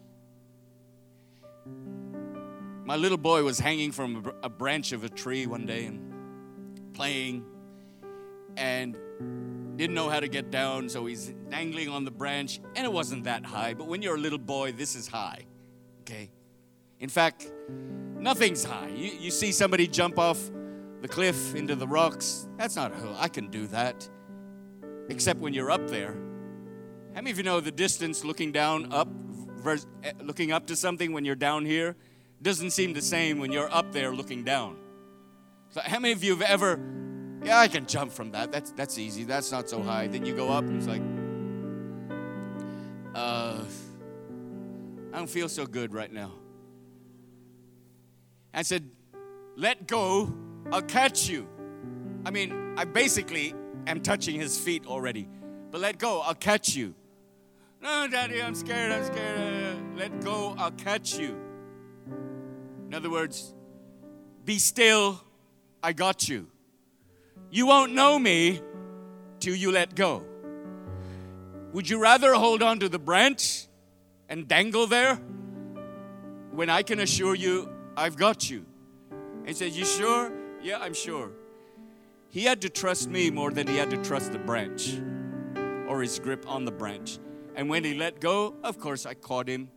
My 2.85 2.97
little 2.97 3.19
boy 3.19 3.45
was 3.45 3.61
hanging 3.61 3.93
from 3.93 4.33
a 4.43 4.49
branch 4.49 4.91
of 4.91 5.05
a 5.05 5.09
tree 5.09 5.47
one 5.47 5.65
day 5.65 5.85
and 5.85 6.93
playing 6.93 7.45
and 8.57 8.97
didn't 9.77 9.95
know 9.95 10.09
how 10.09 10.19
to 10.19 10.27
get 10.27 10.51
down, 10.51 10.89
so 10.89 11.07
he's 11.07 11.33
dangling 11.51 11.89
on 11.89 12.05
the 12.05 12.11
branch, 12.11 12.61
and 12.75 12.85
it 12.85 12.93
wasn't 12.93 13.25
that 13.25 13.47
high. 13.47 13.73
But 13.75 13.87
when 13.87 14.03
you're 14.03 14.17
a 14.17 14.21
little 14.21 14.37
boy, 14.39 14.73
this 14.73 14.97
is 14.97 15.07
high, 15.07 15.45
okay? 16.01 16.31
In 16.99 17.09
fact, 17.09 17.51
nothing's 18.19 18.65
high. 18.65 18.89
You, 18.89 19.13
you 19.21 19.31
see 19.31 19.53
somebody 19.53 19.87
jump 19.87 20.19
off 20.19 20.51
the 21.01 21.09
cliff 21.09 21.55
into 21.55 21.77
the 21.77 21.87
rocks, 21.87 22.49
that's 22.59 22.75
not, 22.75 22.93
I 23.19 23.29
can 23.29 23.51
do 23.51 23.69
that. 23.69 24.09
Except 25.09 25.39
when 25.39 25.55
you're 25.55 25.71
up 25.71 25.89
there 25.89 26.17
how 27.15 27.17
many 27.17 27.31
of 27.33 27.39
you 27.39 27.45
know 27.45 27.61
the 27.61 27.73
distance 27.73 28.25
looking 28.25 28.53
down 28.53 28.93
up, 28.93 29.09
eh, 29.67 30.13
looking 30.23 30.53
up 30.53 30.67
to 30.69 30.77
something 30.77 31.13
when 31.13 31.25
you're 31.25 31.35
down 31.35 31.67
here 31.67 31.97
doesn't 32.41 32.71
seem 32.71 32.93
the 32.93 33.03
same 33.03 33.39
when 33.39 33.53
you're 33.53 33.73
up 33.73 33.93
there 33.93 34.15
looking 34.15 34.45
down? 34.45 34.77
So 35.71 35.81
how 35.85 35.99
many 35.99 36.13
of 36.13 36.23
you 36.23 36.37
have 36.37 36.43
ever, 36.43 36.81
yeah, 37.45 37.59
I 37.59 37.69
can 37.69 37.87
jump 37.87 38.13
from 38.13 38.31
that. 38.33 38.53
That's 38.53 38.73
that's 38.73 38.99
easy. 38.99 39.25
That's 39.25 39.51
not 39.51 39.69
so 39.69 39.83
high. 39.83 40.07
Then 40.07 40.25
you 40.25 40.35
go 40.35 40.51
up 40.51 40.65
and 40.65 40.77
it's 40.77 40.87
like, 40.87 41.03
uh, 43.15 43.65
I 45.13 45.19
don't 45.19 45.31
feel 45.31 45.49
so 45.49 45.67
good 45.67 45.93
right 45.93 46.13
now. 46.13 46.33
I 48.55 48.63
said, 48.63 48.89
let 49.57 49.87
go. 49.87 50.33
I'll 50.73 50.83
catch 50.83 51.29
you. 51.29 51.49
I 52.25 52.31
mean, 52.31 52.75
I 52.77 52.85
basically 52.85 53.55
am 53.87 54.01
touching 54.01 54.39
his 54.41 54.59
feet 54.59 54.87
already. 54.87 55.29
But 55.71 55.81
let 55.81 55.99
go. 55.99 56.21
I'll 56.21 56.35
catch 56.35 56.75
you. 56.75 56.95
No, 57.81 58.07
Daddy, 58.09 58.43
I'm 58.43 58.55
scared. 58.55 58.93
I'm 58.93 59.05
scared. 59.05 59.39
Uh, 59.39 59.99
let 59.99 60.23
go. 60.23 60.55
I'll 60.59 60.71
catch 60.73 61.19
you. 61.19 61.37
In 62.87 62.95
other 62.95 63.11
words, 63.11 63.55
be 64.45 64.59
still. 64.59 65.21
I 65.83 65.95
got 65.95 66.29
you. 66.29 66.47
You 67.51 67.67
won't 67.67 67.95
know 67.95 68.19
me 68.19 68.61
till 69.39 69.55
you 69.55 69.73
let 69.73 69.95
go. 69.95 70.25
Would 71.73 71.89
you 71.89 71.99
rather 72.01 72.35
hold 72.35 72.63
on 72.63 72.81
to 72.81 72.89
the 72.89 72.99
branch 72.99 73.67
and 74.29 74.47
dangle 74.47 74.87
there 74.87 75.15
when 76.51 76.69
I 76.69 76.83
can 76.83 77.01
assure 77.01 77.35
you 77.35 77.71
I've 77.97 78.17
got 78.17 78.51
you? 78.51 78.67
And 79.47 79.57
said, 79.57 79.73
You 79.73 79.87
sure? 79.87 80.31
Yeah, 80.63 80.79
I'm 80.81 80.95
sure. 80.95 81.31
He 82.29 82.45
had 82.45 82.61
to 82.63 82.69
trust 82.69 83.09
me 83.09 83.31
more 83.31 83.51
than 83.51 83.67
he 83.67 83.77
had 83.77 83.91
to 83.91 83.97
trust 84.03 84.33
the 84.33 84.39
branch 84.39 84.99
or 85.89 86.03
his 86.03 86.19
grip 86.19 86.45
on 86.47 86.65
the 86.67 86.71
branch. 86.71 87.19
And 87.61 87.69
when 87.69 87.85
he 87.85 87.93
let 87.93 88.23
go, 88.23 88.57
of 88.65 88.81
course, 88.81 89.05
I 89.05 89.13
caught 89.13 89.47
him. 89.47 89.69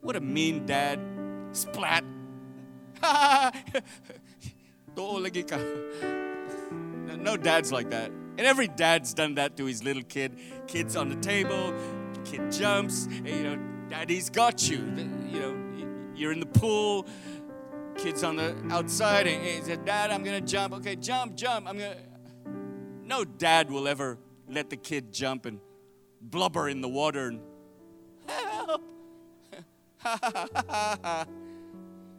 What 0.00 0.16
a 0.16 0.20
mean 0.20 0.64
dad. 0.64 0.98
Splat. 1.52 2.02
no 4.96 5.20
dad's 7.36 7.70
like 7.70 7.90
that. 7.90 8.10
And 8.10 8.40
every 8.40 8.66
dad's 8.66 9.12
done 9.12 9.34
that 9.34 9.58
to 9.58 9.66
his 9.66 9.84
little 9.84 10.02
kid. 10.02 10.38
Kid's 10.66 10.96
on 10.96 11.10
the 11.10 11.16
table, 11.16 11.74
kid 12.24 12.50
jumps, 12.50 13.06
you 13.10 13.42
know, 13.42 13.58
daddy's 13.90 14.30
got 14.30 14.70
you. 14.70 14.78
You 15.30 15.40
know, 15.40 15.54
you're 16.16 16.32
in 16.32 16.40
the 16.40 16.46
pool, 16.46 17.06
kid's 17.98 18.24
on 18.24 18.36
the 18.36 18.56
outside, 18.70 19.26
and 19.26 19.44
he 19.44 19.60
said, 19.60 19.84
Dad, 19.84 20.10
I'm 20.10 20.24
gonna 20.24 20.40
jump. 20.40 20.72
Okay, 20.76 20.96
jump, 20.96 21.36
jump. 21.36 21.68
I'm 21.68 21.76
gonna. 21.76 21.96
No 23.04 23.26
dad 23.26 23.70
will 23.70 23.86
ever 23.86 24.16
let 24.48 24.70
the 24.70 24.78
kid 24.78 25.12
jump 25.12 25.44
and 25.44 25.60
blubber 26.20 26.68
in 26.68 26.80
the 26.80 26.88
water 26.88 27.28
and 27.28 27.40
help. 28.28 28.82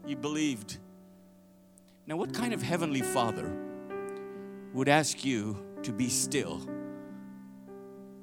you 0.06 0.16
believed. 0.16 0.78
Now, 2.08 2.18
what 2.18 2.34
kind 2.34 2.54
of 2.54 2.62
heavenly 2.62 3.02
father 3.02 3.52
would 4.74 4.90
ask 4.90 5.24
you 5.24 5.64
to 5.84 5.92
be 5.92 6.10
still 6.10 6.62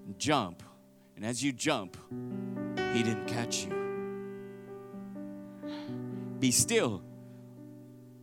and 0.04 0.18
jump? 0.18 0.62
And 1.16 1.24
as 1.24 1.42
you 1.42 1.52
jump, 1.52 1.96
he 2.92 3.02
didn't 3.02 3.26
catch 3.26 3.64
you. 3.64 3.72
Be 6.38 6.50
still. 6.50 7.02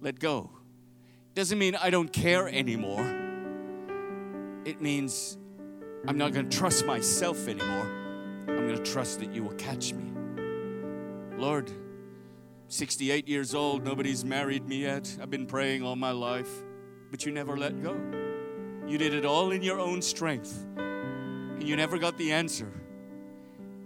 Let 0.02 0.20
go. 0.20 0.52
Doesn't 1.34 1.58
mean 1.58 1.76
I 1.76 1.90
don't 1.90 2.12
care 2.12 2.48
anymore. 2.48 3.04
It 4.66 4.82
means 4.82 5.38
I'm 6.06 6.18
not 6.18 6.34
going 6.34 6.50
to 6.50 6.58
trust 6.58 6.86
myself 6.86 7.48
anymore. 7.48 7.88
I'm 8.48 8.68
going 8.68 8.76
to 8.76 8.92
trust 8.92 9.22
that 9.22 9.34
you 9.34 9.42
will 9.44 9.54
catch 9.54 9.94
me. 9.94 10.12
Lord, 11.38 11.72
68 12.68 13.28
years 13.28 13.56
old, 13.56 13.86
nobody's 13.86 14.26
married 14.26 14.68
me 14.68 14.82
yet. 14.82 15.18
I've 15.22 15.30
been 15.30 15.46
praying 15.46 15.82
all 15.82 15.96
my 15.96 16.12
life, 16.12 16.50
but 17.10 17.26
you 17.26 17.32
never 17.32 17.56
let 17.56 17.82
go. 17.82 17.96
You 18.86 18.98
did 18.98 19.14
it 19.14 19.24
all 19.24 19.52
in 19.52 19.64
your 19.64 19.80
own 19.80 20.02
strength, 20.02 20.66
and 20.76 21.64
you 21.64 21.78
never 21.78 21.98
got 21.98 22.18
the 22.18 22.34
answer. 22.34 22.70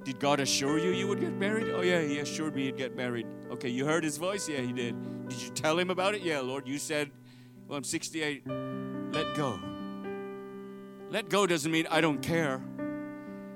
Did 0.04 0.20
God 0.20 0.40
assure 0.40 0.80
you 0.80 0.90
you 0.90 1.08
would 1.08 1.20
get 1.20 1.34
married? 1.34 1.68
Oh, 1.70 1.82
yeah, 1.82 2.02
He 2.02 2.18
assured 2.18 2.56
me 2.56 2.66
you'd 2.66 2.78
get 2.78 2.96
married. 2.96 3.28
Okay, 3.52 3.70
you 3.70 3.86
heard 3.86 4.04
His 4.04 4.18
voice? 4.18 4.50
Yeah, 4.50 4.62
He 4.62 4.74
did. 4.74 5.28
Did 5.30 5.40
you 5.40 5.50
tell 5.50 5.78
Him 5.78 5.92
about 5.92 6.16
it? 6.16 6.24
Yeah, 6.24 6.40
Lord, 6.40 6.68
you 6.68 6.80
said, 6.80 7.12
Well, 7.68 7.78
I'm 7.78 7.84
68. 7.84 8.48
Let 8.48 9.36
go. 9.36 9.60
Let 11.10 11.30
go 11.30 11.48
doesn't 11.48 11.72
mean 11.72 11.88
I 11.90 12.02
don't 12.02 12.22
care. 12.22 12.62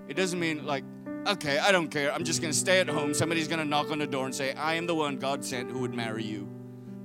It 0.07 0.15
doesn't 0.15 0.39
mean 0.39 0.65
like, 0.65 0.83
okay, 1.27 1.59
I 1.59 1.71
don't 1.71 1.89
care. 1.89 2.13
I'm 2.13 2.23
just 2.23 2.41
going 2.41 2.51
to 2.51 2.57
stay 2.57 2.79
at 2.79 2.87
home. 2.87 3.13
Somebody's 3.13 3.47
going 3.47 3.59
to 3.59 3.65
knock 3.65 3.91
on 3.91 3.99
the 3.99 4.07
door 4.07 4.25
and 4.25 4.33
say, 4.33 4.53
I 4.53 4.75
am 4.75 4.87
the 4.87 4.95
one 4.95 5.17
God 5.17 5.43
sent 5.43 5.69
who 5.71 5.79
would 5.79 5.93
marry 5.93 6.23
you. 6.23 6.47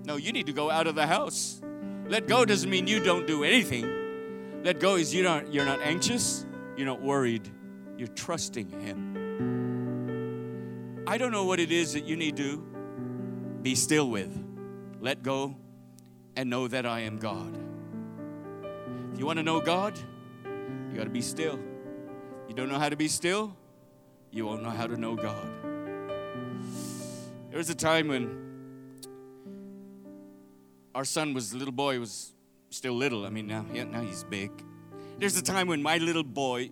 No, 0.04 0.16
you 0.16 0.32
need 0.32 0.46
to 0.46 0.52
go 0.52 0.70
out 0.70 0.86
of 0.86 0.94
the 0.94 1.06
house. 1.06 1.60
Let 2.08 2.28
go 2.28 2.44
doesn't 2.44 2.70
mean 2.70 2.86
you 2.86 3.02
don't 3.02 3.26
do 3.26 3.42
anything. 3.42 4.62
Let 4.62 4.78
go 4.78 4.94
is 4.96 5.12
you 5.12 5.22
don't, 5.22 5.52
you're 5.52 5.64
not 5.64 5.80
anxious, 5.80 6.46
you're 6.76 6.86
not 6.86 7.02
worried, 7.02 7.50
you're 7.96 8.06
trusting 8.08 8.70
Him. 8.80 9.16
I 11.08 11.18
don't 11.18 11.32
know 11.32 11.44
what 11.44 11.60
it 11.60 11.72
is 11.72 11.92
that 11.94 12.04
you 12.04 12.16
need 12.16 12.36
to 12.36 12.58
be 13.62 13.74
still 13.74 14.08
with. 14.10 14.36
Let 15.00 15.22
go 15.22 15.56
and 16.36 16.50
know 16.50 16.68
that 16.68 16.86
I 16.86 17.00
am 17.00 17.18
God. 17.18 17.58
If 19.12 19.18
you 19.18 19.26
want 19.26 19.38
to 19.38 19.42
know 19.42 19.60
God, 19.60 19.98
you 20.96 21.02
got 21.02 21.08
to 21.08 21.10
be 21.10 21.20
still. 21.20 21.60
You 22.48 22.54
don't 22.54 22.70
know 22.70 22.78
how 22.78 22.88
to 22.88 22.96
be 22.96 23.06
still, 23.06 23.54
you 24.30 24.46
won't 24.46 24.62
know 24.62 24.70
how 24.70 24.86
to 24.86 24.96
know 24.96 25.14
God. 25.14 25.46
There 27.50 27.58
was 27.58 27.68
a 27.68 27.74
time 27.74 28.08
when 28.08 28.30
our 30.94 31.04
son 31.04 31.34
was 31.34 31.52
a 31.52 31.58
little 31.58 31.74
boy, 31.74 32.00
was 32.00 32.32
still 32.70 32.94
little. 32.94 33.26
I 33.26 33.28
mean, 33.28 33.46
now, 33.46 33.60
now 33.60 34.00
he's 34.00 34.24
big. 34.24 34.50
There's 35.18 35.36
a 35.36 35.42
time 35.42 35.68
when 35.68 35.82
my 35.82 35.98
little 35.98 36.24
boy, 36.24 36.70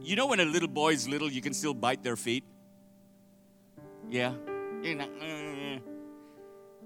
you 0.00 0.16
know, 0.16 0.28
when 0.28 0.40
a 0.40 0.46
little 0.46 0.66
boy 0.66 0.94
is 0.94 1.06
little, 1.06 1.30
you 1.30 1.42
can 1.42 1.52
still 1.52 1.74
bite 1.74 2.02
their 2.02 2.16
feet. 2.16 2.44
Yeah. 4.08 4.32
You 4.82 4.94
know, 4.94 5.04
uh, 5.04 5.80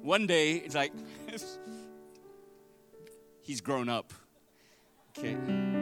one 0.03 0.27
day, 0.27 0.55
it's 0.55 0.75
like, 0.75 0.93
he's 3.43 3.61
grown 3.61 3.89
up. 3.89 4.13
Okay. 5.17 5.74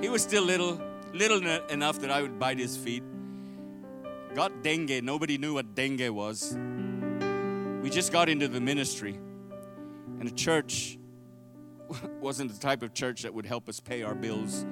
He 0.00 0.08
was 0.08 0.22
still 0.22 0.42
little, 0.42 0.80
little 1.12 1.44
enough 1.68 1.98
that 2.00 2.10
I 2.10 2.22
would 2.22 2.38
bite 2.38 2.58
his 2.58 2.76
feet. 2.76 3.02
Got 4.34 4.62
dengue. 4.62 5.04
Nobody 5.04 5.36
knew 5.36 5.54
what 5.54 5.74
dengue 5.74 6.08
was. 6.08 6.56
We 7.82 7.90
just 7.90 8.10
got 8.10 8.28
into 8.28 8.48
the 8.48 8.60
ministry, 8.60 9.18
and 10.18 10.26
the 10.26 10.34
church 10.34 10.98
wasn't 12.20 12.52
the 12.52 12.58
type 12.58 12.82
of 12.82 12.94
church 12.94 13.22
that 13.22 13.34
would 13.34 13.44
help 13.44 13.68
us 13.68 13.78
pay 13.80 14.02
our 14.02 14.14
bills. 14.14 14.64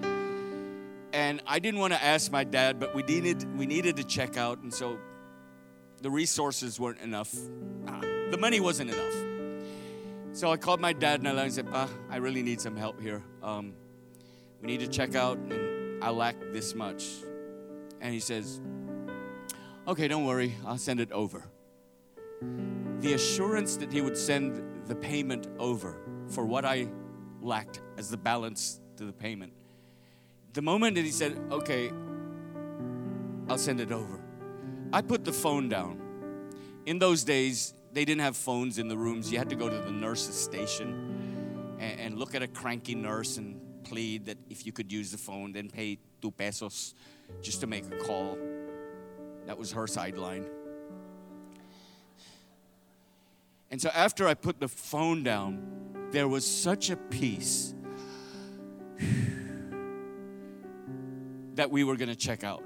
And 1.12 1.42
I 1.46 1.58
didn't 1.58 1.80
want 1.80 1.92
to 1.92 2.02
ask 2.02 2.30
my 2.30 2.44
dad, 2.44 2.80
but 2.80 2.94
we 2.94 3.02
needed 3.02 3.58
we 3.58 3.66
needed 3.66 3.96
to 3.96 4.04
check 4.04 4.36
out, 4.36 4.60
and 4.60 4.72
so 4.72 4.98
the 6.00 6.10
resources 6.10 6.78
weren't 6.80 7.00
enough. 7.00 7.34
Uh, 7.86 8.00
the 8.30 8.38
money 8.38 8.60
wasn't 8.60 8.90
enough. 8.90 9.58
So 10.32 10.52
I 10.52 10.56
called 10.56 10.80
my 10.80 10.92
dad 10.92 11.20
and 11.20 11.28
I 11.28 11.48
said, 11.48 11.70
"Pa, 11.70 11.88
I 12.08 12.16
really 12.16 12.42
need 12.42 12.60
some 12.60 12.76
help 12.76 13.00
here. 13.00 13.22
Um, 13.42 13.74
we 14.60 14.66
need 14.66 14.80
to 14.80 14.88
check 14.88 15.14
out, 15.14 15.38
and 15.38 16.02
I 16.02 16.10
lack 16.10 16.36
this 16.52 16.74
much." 16.74 17.24
And 18.00 18.12
he 18.12 18.20
says, 18.20 18.60
"Okay, 19.86 20.08
don't 20.08 20.24
worry. 20.24 20.54
I'll 20.64 20.78
send 20.78 21.00
it 21.00 21.12
over." 21.12 21.44
The 23.00 23.14
assurance 23.14 23.76
that 23.76 23.92
he 23.92 24.00
would 24.00 24.16
send 24.16 24.86
the 24.86 24.94
payment 24.94 25.48
over 25.58 25.96
for 26.28 26.44
what 26.44 26.64
I 26.64 26.88
lacked 27.40 27.80
as 27.96 28.10
the 28.10 28.16
balance 28.16 28.80
to 28.96 29.04
the 29.04 29.12
payment. 29.12 29.52
The 30.52 30.62
moment 30.62 30.96
that 30.96 31.04
he 31.04 31.10
said, 31.10 31.38
"Okay, 31.50 31.90
I'll 33.48 33.58
send 33.58 33.80
it 33.80 33.92
over," 33.92 34.20
I 34.92 35.02
put 35.02 35.24
the 35.24 35.32
phone 35.32 35.68
down. 35.68 36.00
In 36.86 36.98
those 36.98 37.22
days, 37.22 37.74
they 37.92 38.04
didn't 38.04 38.22
have 38.22 38.36
phones 38.36 38.78
in 38.78 38.88
the 38.88 38.96
rooms. 38.96 39.30
You 39.30 39.38
had 39.38 39.50
to 39.50 39.56
go 39.56 39.68
to 39.68 39.76
the 39.76 39.92
nurse's 39.92 40.34
station 40.34 41.76
and, 41.78 42.00
and 42.00 42.18
look 42.18 42.34
at 42.34 42.42
a 42.42 42.48
cranky 42.48 42.94
nurse 42.94 43.36
and 43.36 43.60
plead 43.88 44.26
that 44.26 44.38
if 44.50 44.66
you 44.66 44.72
could 44.72 44.92
use 44.92 45.10
the 45.10 45.18
phone, 45.18 45.52
then 45.52 45.68
pay 45.68 45.98
two 46.20 46.30
pesos 46.30 46.94
just 47.42 47.60
to 47.60 47.66
make 47.66 47.84
a 47.86 47.96
call. 47.98 48.38
That 49.46 49.58
was 49.58 49.72
her 49.72 49.86
sideline. 49.86 50.46
And 53.70 53.80
so 53.80 53.90
after 53.94 54.26
I 54.26 54.34
put 54.34 54.60
the 54.60 54.68
phone 54.68 55.22
down, 55.22 56.08
there 56.10 56.28
was 56.28 56.46
such 56.46 56.90
a 56.90 56.96
peace 56.96 57.74
that 61.54 61.70
we 61.70 61.84
were 61.84 61.96
going 61.96 62.08
to 62.08 62.16
check 62.16 62.44
out. 62.44 62.62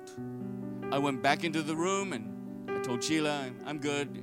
I 0.92 0.98
went 0.98 1.22
back 1.22 1.44
into 1.44 1.62
the 1.62 1.74
room 1.74 2.12
and 2.12 2.70
I 2.70 2.80
told 2.82 3.02
Sheila, 3.02 3.50
I'm 3.64 3.78
good. 3.78 4.22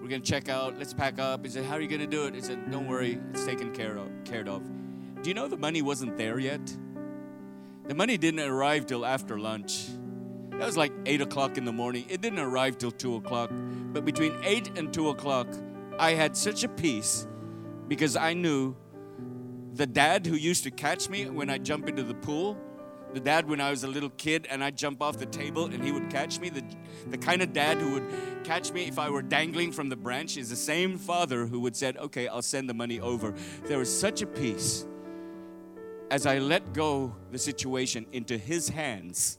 We're 0.00 0.08
going 0.08 0.22
to 0.22 0.28
check 0.28 0.48
out. 0.48 0.78
Let's 0.78 0.92
pack 0.92 1.18
up. 1.18 1.44
He 1.44 1.50
said, 1.50 1.64
How 1.64 1.76
are 1.76 1.80
you 1.80 1.88
going 1.88 2.00
to 2.00 2.06
do 2.06 2.26
it? 2.26 2.34
He 2.34 2.40
said, 2.40 2.70
Don't 2.70 2.88
worry. 2.88 3.20
It's 3.30 3.46
taken 3.46 3.72
care 3.72 3.96
of, 3.96 4.08
cared 4.24 4.48
of. 4.48 4.62
Do 5.22 5.30
you 5.30 5.34
know 5.34 5.48
the 5.48 5.56
money 5.56 5.82
wasn't 5.82 6.16
there 6.16 6.38
yet? 6.38 6.60
The 7.86 7.94
money 7.94 8.18
didn't 8.18 8.40
arrive 8.40 8.86
till 8.86 9.06
after 9.06 9.38
lunch. 9.38 9.86
That 10.50 10.66
was 10.66 10.76
like 10.76 10.92
8 11.06 11.20
o'clock 11.22 11.56
in 11.56 11.64
the 11.64 11.72
morning. 11.72 12.04
It 12.08 12.20
didn't 12.20 12.40
arrive 12.40 12.76
till 12.78 12.90
2 12.90 13.16
o'clock. 13.16 13.50
But 13.92 14.04
between 14.04 14.36
8 14.42 14.78
and 14.78 14.92
2 14.92 15.10
o'clock, 15.10 15.46
I 15.98 16.12
had 16.12 16.36
such 16.36 16.64
a 16.64 16.68
peace 16.68 17.26
because 17.88 18.16
I 18.16 18.34
knew 18.34 18.76
the 19.74 19.86
dad 19.86 20.26
who 20.26 20.34
used 20.34 20.64
to 20.64 20.70
catch 20.70 21.08
me 21.08 21.28
when 21.28 21.50
I 21.50 21.58
jump 21.58 21.88
into 21.88 22.02
the 22.02 22.14
pool 22.14 22.56
the 23.12 23.20
dad 23.20 23.48
when 23.48 23.60
I 23.60 23.70
was 23.70 23.84
a 23.84 23.88
little 23.88 24.10
kid 24.10 24.46
and 24.50 24.64
I'd 24.64 24.76
jump 24.76 25.02
off 25.02 25.18
the 25.18 25.26
table 25.26 25.66
and 25.66 25.84
he 25.84 25.92
would 25.92 26.08
catch 26.08 26.40
me. 26.40 26.48
The, 26.48 26.64
the 27.10 27.18
kind 27.18 27.42
of 27.42 27.52
dad 27.52 27.78
who 27.78 27.92
would 27.92 28.04
catch 28.42 28.72
me 28.72 28.88
if 28.88 28.98
I 28.98 29.10
were 29.10 29.22
dangling 29.22 29.72
from 29.72 29.88
the 29.88 29.96
branch 29.96 30.36
is 30.36 30.48
the 30.48 30.56
same 30.56 30.96
father 30.96 31.46
who 31.46 31.60
would 31.60 31.76
said, 31.76 31.96
okay, 31.98 32.26
I'll 32.28 32.42
send 32.42 32.68
the 32.68 32.74
money 32.74 33.00
over. 33.00 33.34
There 33.64 33.78
was 33.78 33.94
such 33.94 34.22
a 34.22 34.26
peace 34.26 34.86
as 36.12 36.26
I 36.26 36.40
let 36.40 36.74
go 36.74 37.16
the 37.30 37.38
situation 37.38 38.04
into 38.12 38.36
his 38.36 38.68
hands 38.68 39.38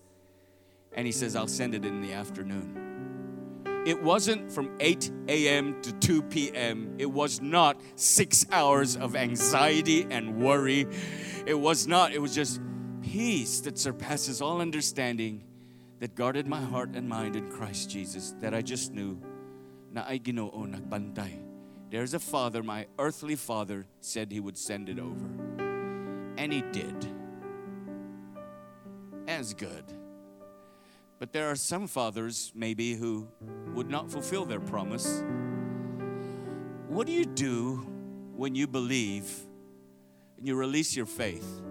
and 0.93 1.05
he 1.05 1.11
says, 1.11 1.35
I'll 1.35 1.47
send 1.47 1.75
it 1.75 1.85
in 1.85 2.01
the 2.01 2.13
afternoon. 2.13 3.83
It 3.85 4.01
wasn't 4.01 4.51
from 4.51 4.75
8 4.79 5.11
a.m. 5.27 5.79
to 5.83 5.91
2 5.93 6.23
p.m. 6.23 6.95
It 6.97 7.05
was 7.05 7.41
not 7.41 7.79
six 7.95 8.47
hours 8.51 8.97
of 8.97 9.15
anxiety 9.15 10.07
and 10.09 10.41
worry. 10.41 10.87
It 11.45 11.53
was 11.53 11.85
not, 11.85 12.11
it 12.11 12.19
was 12.19 12.33
just 12.33 12.59
peace 13.03 13.59
that 13.61 13.77
surpasses 13.77 14.41
all 14.41 14.59
understanding 14.59 15.43
that 15.99 16.15
guarded 16.15 16.47
my 16.47 16.61
heart 16.61 16.95
and 16.95 17.07
mind 17.07 17.35
in 17.35 17.51
Christ 17.51 17.91
Jesus 17.91 18.33
that 18.39 18.55
I 18.55 18.63
just 18.63 18.91
knew 18.91 19.21
na 19.91 20.05
ay 20.07 20.17
ginoo. 20.17 20.49
There's 21.91 22.15
a 22.15 22.19
father, 22.19 22.63
my 22.63 22.87
earthly 22.97 23.35
father 23.35 23.85
said 24.01 24.31
he 24.31 24.39
would 24.39 24.57
send 24.57 24.89
it 24.89 24.97
over. 24.97 25.72
And 26.37 26.51
he 26.51 26.61
did. 26.71 27.07
As 29.27 29.53
good. 29.53 29.85
But 31.19 31.31
there 31.31 31.49
are 31.49 31.55
some 31.55 31.87
fathers, 31.87 32.51
maybe, 32.55 32.95
who 32.95 33.27
would 33.73 33.89
not 33.89 34.11
fulfill 34.11 34.45
their 34.45 34.59
promise. 34.59 35.23
What 36.87 37.07
do 37.07 37.13
you 37.13 37.25
do 37.25 37.87
when 38.35 38.55
you 38.55 38.67
believe 38.67 39.31
and 40.37 40.47
you 40.47 40.55
release 40.55 40.95
your 40.95 41.05
faith? 41.05 41.61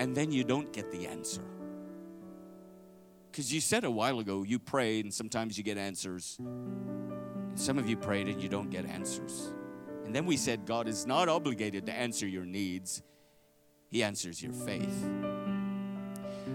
and 0.00 0.14
then 0.14 0.32
you 0.32 0.44
don't 0.44 0.72
get 0.72 0.90
the 0.90 1.06
answer. 1.06 1.42
Because 3.30 3.52
you 3.52 3.60
said 3.60 3.84
a 3.84 3.90
while 3.90 4.18
ago, 4.18 4.42
you 4.42 4.58
prayed 4.58 5.04
and 5.04 5.12
sometimes 5.12 5.58
you 5.58 5.62
get 5.62 5.76
answers. 5.76 6.36
And 6.38 7.58
some 7.58 7.78
of 7.78 7.86
you 7.86 7.98
prayed 7.98 8.26
and 8.26 8.42
you 8.42 8.48
don't 8.48 8.70
get 8.70 8.86
answers. 8.86 9.52
And 10.04 10.14
then 10.14 10.24
we 10.24 10.38
said, 10.38 10.64
God 10.64 10.88
is 10.88 11.06
not 11.06 11.28
obligated 11.28 11.84
to 11.86 11.92
answer 11.92 12.26
your 12.26 12.46
needs, 12.46 13.02
He 13.90 14.04
answers 14.04 14.40
your 14.40 14.52
faith. 14.52 15.10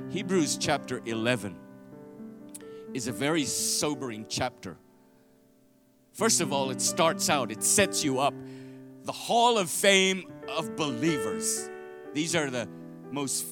Hebrews 0.10 0.58
chapter 0.58 1.02
11 1.06 1.56
is 2.94 3.08
a 3.08 3.12
very 3.12 3.44
sobering 3.44 4.26
chapter. 4.30 4.78
First 6.14 6.40
of 6.40 6.54
all, 6.54 6.72
it 6.72 6.80
starts 6.80 7.30
out, 7.30 7.52
it 7.52 7.62
sets 7.62 8.06
you 8.06 8.20
up. 8.20 8.34
The 9.04 9.12
hall 9.12 9.58
of 9.58 9.70
fame 9.70 10.32
of 10.48 10.78
believers. 10.78 11.70
These 12.14 12.38
are 12.38 12.50
the 12.50 12.70
most 13.12 13.46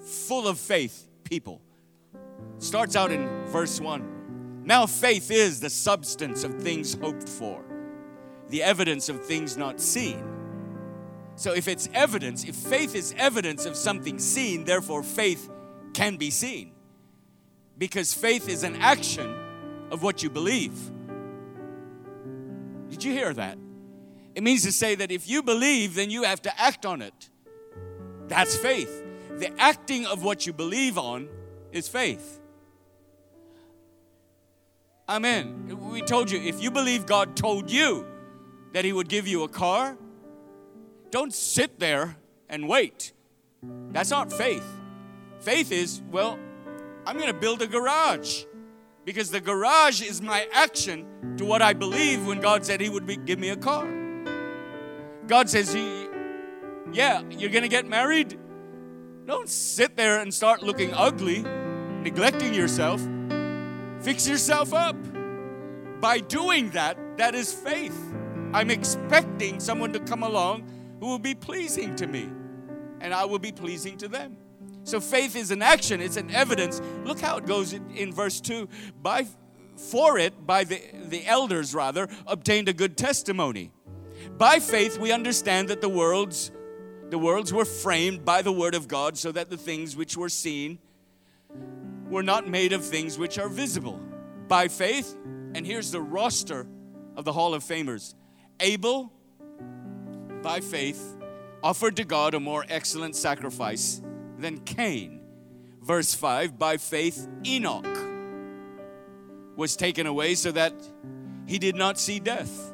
full 0.00 0.46
of 0.46 0.58
faith 0.58 1.08
people. 1.24 1.60
Starts 2.58 2.94
out 2.94 3.10
in 3.10 3.28
verse 3.46 3.80
1. 3.80 4.62
Now, 4.64 4.86
faith 4.86 5.32
is 5.32 5.58
the 5.58 5.70
substance 5.70 6.44
of 6.44 6.54
things 6.62 6.94
hoped 6.94 7.28
for, 7.28 7.64
the 8.50 8.62
evidence 8.62 9.08
of 9.08 9.24
things 9.24 9.56
not 9.56 9.80
seen. 9.80 10.22
So, 11.36 11.52
if 11.52 11.68
it's 11.68 11.88
evidence, 11.92 12.44
if 12.44 12.54
faith 12.54 12.94
is 12.94 13.14
evidence 13.16 13.66
of 13.66 13.76
something 13.76 14.18
seen, 14.18 14.64
therefore 14.64 15.02
faith 15.02 15.50
can 15.92 16.16
be 16.16 16.30
seen. 16.30 16.72
Because 17.76 18.14
faith 18.14 18.48
is 18.48 18.62
an 18.62 18.76
action 18.76 19.34
of 19.90 20.02
what 20.02 20.22
you 20.22 20.30
believe. 20.30 20.72
Did 22.88 23.04
you 23.04 23.12
hear 23.12 23.34
that? 23.34 23.58
It 24.34 24.42
means 24.42 24.62
to 24.64 24.72
say 24.72 24.94
that 24.94 25.10
if 25.10 25.28
you 25.28 25.42
believe, 25.42 25.94
then 25.94 26.10
you 26.10 26.22
have 26.22 26.40
to 26.42 26.60
act 26.60 26.86
on 26.86 27.02
it. 27.02 27.30
That's 28.28 28.56
faith. 28.56 29.04
The 29.38 29.50
acting 29.60 30.06
of 30.06 30.22
what 30.22 30.46
you 30.46 30.54
believe 30.54 30.96
on 30.96 31.28
is 31.70 31.86
faith. 31.86 32.40
Amen. 35.08 35.90
We 35.90 36.00
told 36.00 36.30
you 36.30 36.40
if 36.40 36.62
you 36.62 36.70
believe 36.70 37.06
God 37.06 37.36
told 37.36 37.70
you 37.70 38.06
that 38.72 38.84
He 38.84 38.92
would 38.92 39.08
give 39.08 39.26
you 39.26 39.44
a 39.44 39.48
car, 39.48 39.96
don't 41.10 41.32
sit 41.32 41.78
there 41.78 42.16
and 42.48 42.68
wait. 42.68 43.12
That's 43.92 44.10
not 44.10 44.32
faith. 44.32 44.64
Faith 45.40 45.72
is, 45.72 46.02
well, 46.10 46.38
I'm 47.06 47.16
going 47.16 47.32
to 47.32 47.38
build 47.38 47.62
a 47.62 47.66
garage 47.66 48.44
because 49.04 49.30
the 49.30 49.40
garage 49.40 50.02
is 50.02 50.20
my 50.20 50.48
action 50.52 51.06
to 51.36 51.44
what 51.44 51.62
I 51.62 51.72
believe 51.72 52.26
when 52.26 52.40
God 52.40 52.64
said 52.66 52.80
He 52.80 52.88
would 52.88 53.06
be, 53.06 53.16
give 53.16 53.38
me 53.38 53.50
a 53.50 53.56
car. 53.56 53.86
God 55.26 55.48
says, 55.48 55.72
he, 55.72 56.08
Yeah, 56.92 57.22
you're 57.30 57.50
going 57.50 57.62
to 57.62 57.68
get 57.68 57.86
married? 57.86 58.38
Don't 59.26 59.48
sit 59.48 59.96
there 59.96 60.20
and 60.20 60.32
start 60.32 60.62
looking 60.62 60.92
ugly, 60.92 61.42
neglecting 62.02 62.54
yourself. 62.54 63.00
Fix 64.00 64.28
yourself 64.28 64.72
up. 64.72 64.96
By 66.00 66.20
doing 66.20 66.70
that, 66.70 66.98
that 67.16 67.34
is 67.34 67.52
faith. 67.52 67.96
I'm 68.52 68.70
expecting 68.70 69.58
someone 69.58 69.92
to 69.92 70.00
come 70.00 70.22
along 70.22 70.64
who 71.00 71.06
will 71.06 71.18
be 71.18 71.34
pleasing 71.34 71.96
to 71.96 72.06
me, 72.06 72.28
and 73.00 73.12
I 73.12 73.24
will 73.24 73.38
be 73.38 73.52
pleasing 73.52 73.96
to 73.98 74.08
them. 74.08 74.36
So 74.84 75.00
faith 75.00 75.34
is 75.34 75.50
an 75.50 75.62
action, 75.62 76.00
it's 76.00 76.16
an 76.16 76.30
evidence. 76.30 76.80
Look 77.04 77.20
how 77.20 77.38
it 77.38 77.46
goes 77.46 77.72
in, 77.72 77.90
in 77.90 78.12
verse 78.12 78.40
2. 78.40 78.68
By 79.02 79.26
for 79.76 80.18
it, 80.18 80.46
by 80.46 80.64
the, 80.64 80.80
the 81.08 81.26
elders 81.26 81.74
rather, 81.74 82.08
obtained 82.26 82.68
a 82.68 82.72
good 82.72 82.96
testimony. 82.96 83.72
By 84.38 84.58
faith, 84.58 84.98
we 84.98 85.12
understand 85.12 85.68
that 85.68 85.80
the 85.80 85.88
worlds 85.88 86.50
the 87.08 87.18
worlds 87.18 87.52
were 87.52 87.64
framed 87.64 88.24
by 88.24 88.42
the 88.42 88.50
word 88.50 88.74
of 88.74 88.88
God 88.88 89.16
so 89.16 89.30
that 89.30 89.48
the 89.48 89.56
things 89.56 89.96
which 89.96 90.16
were 90.16 90.28
seen 90.28 90.80
were 92.08 92.22
not 92.22 92.48
made 92.48 92.72
of 92.72 92.84
things 92.84 93.16
which 93.16 93.38
are 93.38 93.48
visible. 93.48 94.00
By 94.48 94.68
faith, 94.68 95.16
And 95.54 95.64
here's 95.64 95.90
the 95.90 96.00
roster 96.00 96.66
of 97.14 97.24
the 97.24 97.32
Hall 97.32 97.54
of 97.54 97.62
Famers 97.62 98.14
Abel, 98.60 99.12
by 100.46 100.60
faith, 100.60 101.16
offered 101.60 101.96
to 101.96 102.04
God 102.04 102.32
a 102.32 102.38
more 102.38 102.64
excellent 102.68 103.16
sacrifice 103.16 104.00
than 104.38 104.60
Cain. 104.60 105.20
Verse 105.82 106.14
5 106.14 106.56
By 106.56 106.76
faith, 106.76 107.26
Enoch 107.44 107.98
was 109.56 109.74
taken 109.74 110.06
away 110.06 110.36
so 110.36 110.52
that 110.52 110.72
he 111.46 111.58
did 111.58 111.74
not 111.74 111.98
see 111.98 112.20
death 112.20 112.72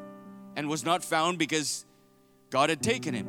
and 0.54 0.68
was 0.68 0.84
not 0.84 1.02
found 1.02 1.38
because 1.38 1.86
God 2.50 2.68
had 2.68 2.82
taken 2.82 3.14
him. 3.14 3.26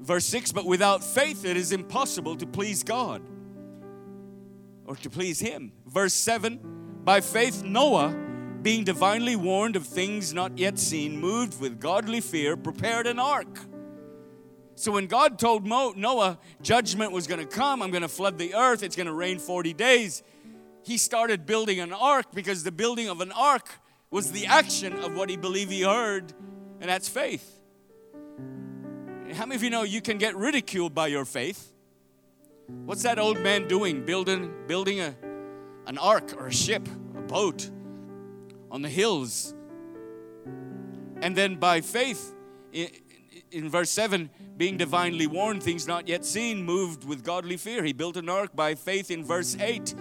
Verse 0.00 0.26
6 0.26 0.52
But 0.52 0.64
without 0.64 1.02
faith, 1.02 1.44
it 1.44 1.56
is 1.56 1.72
impossible 1.72 2.36
to 2.36 2.46
please 2.46 2.84
God 2.84 3.22
or 4.84 4.94
to 4.94 5.10
please 5.10 5.40
Him. 5.40 5.72
Verse 5.84 6.14
7 6.14 6.60
By 7.02 7.20
faith, 7.20 7.64
Noah, 7.64 8.14
being 8.66 8.82
divinely 8.82 9.36
warned 9.36 9.76
of 9.76 9.86
things 9.86 10.34
not 10.34 10.58
yet 10.58 10.76
seen, 10.76 11.16
moved 11.16 11.60
with 11.60 11.78
godly 11.78 12.20
fear, 12.20 12.56
prepared 12.56 13.06
an 13.06 13.16
ark. 13.16 13.60
So 14.74 14.90
when 14.90 15.06
God 15.06 15.38
told 15.38 15.64
Mo, 15.64 15.92
Noah 15.96 16.36
judgment 16.60 17.12
was 17.12 17.28
going 17.28 17.38
to 17.38 17.46
come, 17.46 17.80
I'm 17.80 17.92
going 17.92 18.02
to 18.02 18.08
flood 18.08 18.38
the 18.38 18.56
earth, 18.56 18.82
it's 18.82 18.96
going 18.96 19.06
to 19.06 19.12
rain 19.12 19.38
40 19.38 19.72
days, 19.72 20.24
he 20.82 20.96
started 20.96 21.46
building 21.46 21.78
an 21.78 21.92
ark 21.92 22.26
because 22.34 22.64
the 22.64 22.72
building 22.72 23.08
of 23.08 23.20
an 23.20 23.30
ark 23.30 23.68
was 24.10 24.32
the 24.32 24.46
action 24.46 24.94
of 24.94 25.14
what 25.14 25.30
he 25.30 25.36
believed 25.36 25.70
he 25.70 25.82
heard, 25.82 26.32
and 26.80 26.90
that's 26.90 27.08
faith. 27.08 27.60
How 29.34 29.46
many 29.46 29.54
of 29.54 29.62
you 29.62 29.70
know 29.70 29.84
you 29.84 30.00
can 30.00 30.18
get 30.18 30.34
ridiculed 30.34 30.92
by 30.92 31.06
your 31.06 31.24
faith? 31.24 31.72
What's 32.66 33.04
that 33.04 33.20
old 33.20 33.38
man 33.38 33.68
doing? 33.68 34.04
Building, 34.04 34.52
building 34.66 34.98
a, 34.98 35.14
an 35.86 35.98
ark 35.98 36.34
or 36.36 36.48
a 36.48 36.52
ship, 36.52 36.88
a 37.16 37.20
boat 37.20 37.70
on 38.76 38.82
the 38.82 38.90
hills. 38.90 39.54
And 41.22 41.34
then 41.34 41.56
by 41.56 41.80
faith, 41.80 42.34
in, 43.50 43.70
verse 43.70 43.88
7, 43.90 44.28
being 44.58 44.76
divinely 44.76 45.26
warned, 45.26 45.62
things 45.62 45.88
not 45.88 46.06
yet 46.06 46.26
seen, 46.26 46.62
moved 46.62 47.08
with 47.08 47.24
godly 47.24 47.56
fear. 47.56 47.82
He 47.84 47.94
built 47.94 48.18
an 48.18 48.28
ark 48.28 48.54
by 48.54 48.74
faith 48.74 49.10
in 49.10 49.24
verse 49.24 49.56
8. 49.58 49.94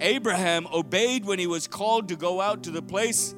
Abraham 0.00 0.66
obeyed 0.72 1.26
when 1.26 1.38
he 1.38 1.46
was 1.46 1.66
called 1.66 2.08
to 2.08 2.16
go 2.16 2.40
out 2.40 2.62
to 2.62 2.70
the 2.70 2.80
place 2.80 3.34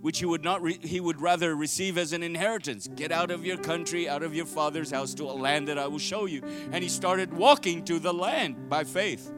which 0.00 0.18
he 0.20 0.24
would 0.24 0.44
not 0.44 0.62
re- 0.62 0.78
he 0.82 1.00
would 1.00 1.20
rather 1.20 1.54
receive 1.54 1.98
as 1.98 2.12
an 2.12 2.22
inheritance 2.22 2.88
get 2.96 3.12
out 3.12 3.30
of 3.30 3.44
your 3.44 3.56
country 3.56 4.08
out 4.08 4.24
of 4.24 4.34
your 4.34 4.46
father's 4.46 4.90
house 4.90 5.14
to 5.14 5.22
a 5.22 5.30
land 5.30 5.68
that 5.68 5.78
i 5.78 5.86
will 5.86 5.98
show 5.98 6.26
you 6.26 6.42
and 6.72 6.82
he 6.82 6.88
started 6.88 7.32
walking 7.32 7.84
to 7.84 8.00
the 8.00 8.12
land 8.12 8.68
by 8.68 8.82
faith 8.82 9.32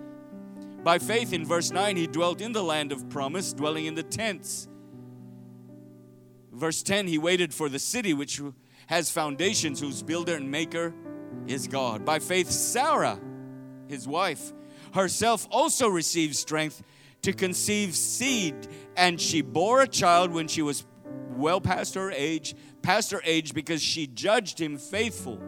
by 0.82 0.98
faith 0.98 1.34
in 1.34 1.44
verse 1.44 1.70
9 1.70 1.96
he 1.98 2.06
dwelt 2.06 2.40
in 2.40 2.52
the 2.52 2.62
land 2.62 2.92
of 2.92 3.06
promise 3.10 3.52
dwelling 3.52 3.84
in 3.84 3.94
the 3.94 4.02
tents 4.02 4.68
verse 6.54 6.82
10 6.82 7.06
he 7.06 7.18
waited 7.18 7.52
for 7.52 7.68
the 7.68 7.78
city 7.78 8.14
which 8.14 8.40
has 8.86 9.10
foundations 9.10 9.80
whose 9.80 10.02
builder 10.02 10.36
and 10.36 10.50
maker 10.50 10.94
is 11.46 11.66
god 11.66 12.04
by 12.04 12.18
faith 12.18 12.50
sarah 12.50 13.18
his 13.88 14.06
wife 14.06 14.52
herself 14.92 15.46
also 15.50 15.88
received 15.88 16.36
strength 16.36 16.82
to 17.24 17.32
conceive 17.32 17.94
seed, 17.96 18.54
and 18.96 19.20
she 19.20 19.40
bore 19.40 19.80
a 19.80 19.88
child 19.88 20.30
when 20.30 20.46
she 20.46 20.62
was 20.62 20.84
well 21.36 21.60
past 21.60 21.94
her 21.94 22.10
age, 22.10 22.54
past 22.82 23.10
her 23.10 23.20
age 23.24 23.54
because 23.54 23.82
she 23.82 24.06
judged 24.06 24.60
him 24.60 24.76
faithful. 24.76 25.40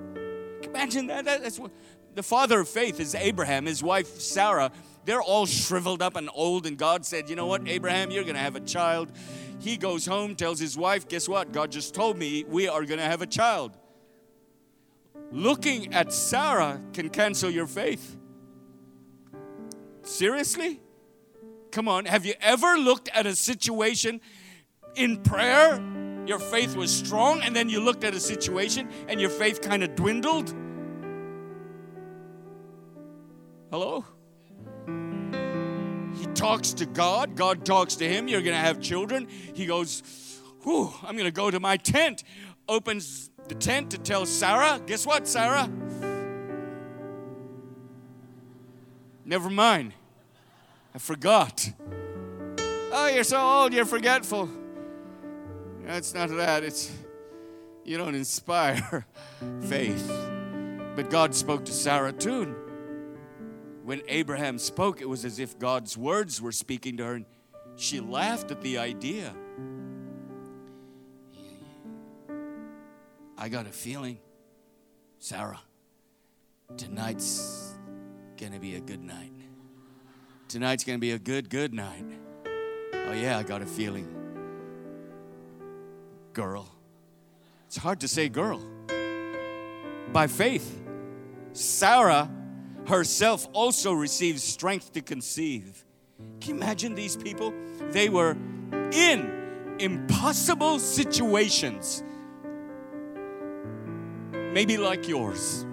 Imagine 0.62 1.06
that. 1.08 1.26
That's 1.26 1.58
what 1.58 1.70
the 2.14 2.22
father 2.22 2.60
of 2.60 2.68
faith 2.68 2.98
is 2.98 3.14
Abraham, 3.14 3.66
his 3.66 3.82
wife 3.82 4.20
Sarah. 4.20 4.72
They're 5.04 5.22
all 5.22 5.46
shriveled 5.46 6.02
up 6.02 6.16
and 6.16 6.28
old, 6.34 6.66
and 6.66 6.76
God 6.76 7.04
said, 7.04 7.28
You 7.28 7.36
know 7.36 7.46
what, 7.46 7.68
Abraham, 7.68 8.10
you're 8.10 8.24
going 8.24 8.34
to 8.34 8.40
have 8.40 8.56
a 8.56 8.60
child. 8.60 9.12
He 9.58 9.76
goes 9.76 10.06
home, 10.06 10.34
tells 10.34 10.58
his 10.58 10.76
wife, 10.76 11.08
Guess 11.08 11.28
what? 11.28 11.52
God 11.52 11.72
just 11.72 11.94
told 11.94 12.18
me 12.18 12.44
we 12.46 12.68
are 12.68 12.84
going 12.84 12.98
to 12.98 13.04
have 13.04 13.22
a 13.22 13.26
child. 13.26 13.76
Looking 15.32 15.92
at 15.92 16.12
Sarah 16.12 16.80
can 16.92 17.08
cancel 17.08 17.50
your 17.50 17.66
faith. 17.66 18.16
Seriously? 20.02 20.80
Come 21.72 21.88
on, 21.88 22.04
have 22.04 22.24
you 22.24 22.34
ever 22.40 22.78
looked 22.78 23.08
at 23.12 23.26
a 23.26 23.34
situation 23.34 24.20
in 24.94 25.18
prayer? 25.18 25.82
Your 26.26 26.38
faith 26.38 26.74
was 26.74 26.94
strong, 26.94 27.40
and 27.42 27.54
then 27.54 27.68
you 27.68 27.80
looked 27.80 28.02
at 28.02 28.14
a 28.14 28.20
situation 28.20 28.88
and 29.08 29.20
your 29.20 29.30
faith 29.30 29.60
kind 29.60 29.84
of 29.84 29.94
dwindled? 29.94 30.54
Hello? 33.70 34.04
Talks 36.36 36.74
to 36.74 36.86
God, 36.86 37.34
God 37.34 37.64
talks 37.64 37.96
to 37.96 38.06
him. 38.08 38.28
You're 38.28 38.42
going 38.42 38.54
to 38.54 38.60
have 38.60 38.78
children. 38.80 39.26
He 39.54 39.64
goes, 39.64 40.02
Whew, 40.64 40.92
I'm 41.02 41.16
going 41.16 41.24
to 41.24 41.30
go 41.30 41.50
to 41.50 41.58
my 41.58 41.78
tent. 41.78 42.24
Opens 42.68 43.30
the 43.48 43.54
tent 43.54 43.92
to 43.92 43.98
tell 43.98 44.26
Sarah, 44.26 44.80
Guess 44.84 45.06
what, 45.06 45.26
Sarah? 45.26 45.70
Never 49.24 49.48
mind. 49.48 49.94
I 50.94 50.98
forgot. 50.98 51.72
Oh, 52.92 53.10
you're 53.12 53.24
so 53.24 53.40
old, 53.40 53.72
you're 53.72 53.84
forgetful. 53.84 54.48
It's 55.86 56.14
not 56.14 56.28
that. 56.30 56.64
It's 56.64 56.92
you 57.84 57.96
don't 57.96 58.14
inspire 58.14 59.06
faith. 59.62 60.06
But 60.96 61.08
God 61.10 61.34
spoke 61.34 61.64
to 61.64 61.72
Sarah 61.72 62.12
too. 62.12 62.65
When 63.86 64.02
Abraham 64.08 64.58
spoke, 64.58 65.00
it 65.00 65.08
was 65.08 65.24
as 65.24 65.38
if 65.38 65.58
God's 65.58 65.96
words 65.96 66.42
were 66.42 66.52
speaking 66.52 66.96
to 66.96 67.04
her, 67.04 67.14
and 67.14 67.24
she 67.76 68.00
laughed 68.00 68.50
at 68.50 68.60
the 68.60 68.78
idea. 68.78 69.32
I 73.38 73.48
got 73.48 73.66
a 73.66 73.70
feeling, 73.70 74.18
Sarah, 75.20 75.60
tonight's 76.76 77.74
gonna 78.36 78.58
be 78.58 78.74
a 78.74 78.80
good 78.80 79.02
night. 79.02 79.32
Tonight's 80.48 80.84
going 80.84 80.96
to 80.96 81.00
be 81.00 81.10
a 81.10 81.18
good, 81.18 81.50
good 81.50 81.74
night. 81.74 82.04
Oh, 82.94 83.12
yeah, 83.12 83.38
I 83.38 83.42
got 83.42 83.62
a 83.62 83.66
feeling. 83.66 84.06
Girl. 86.32 86.68
It's 87.66 87.76
hard 87.76 88.00
to 88.00 88.08
say 88.08 88.28
girl. 88.28 88.62
By 90.12 90.28
faith, 90.28 90.80
Sarah 91.52 92.30
herself 92.88 93.48
also 93.52 93.92
received 93.92 94.40
strength 94.40 94.92
to 94.92 95.00
conceive. 95.00 95.84
Can 96.40 96.50
you 96.50 96.56
imagine 96.56 96.94
these 96.94 97.16
people? 97.16 97.52
They 97.90 98.08
were 98.08 98.36
in 98.92 99.76
impossible 99.78 100.78
situations. 100.78 102.02
Maybe 104.32 104.78
like 104.78 105.08
yours. 105.08 105.66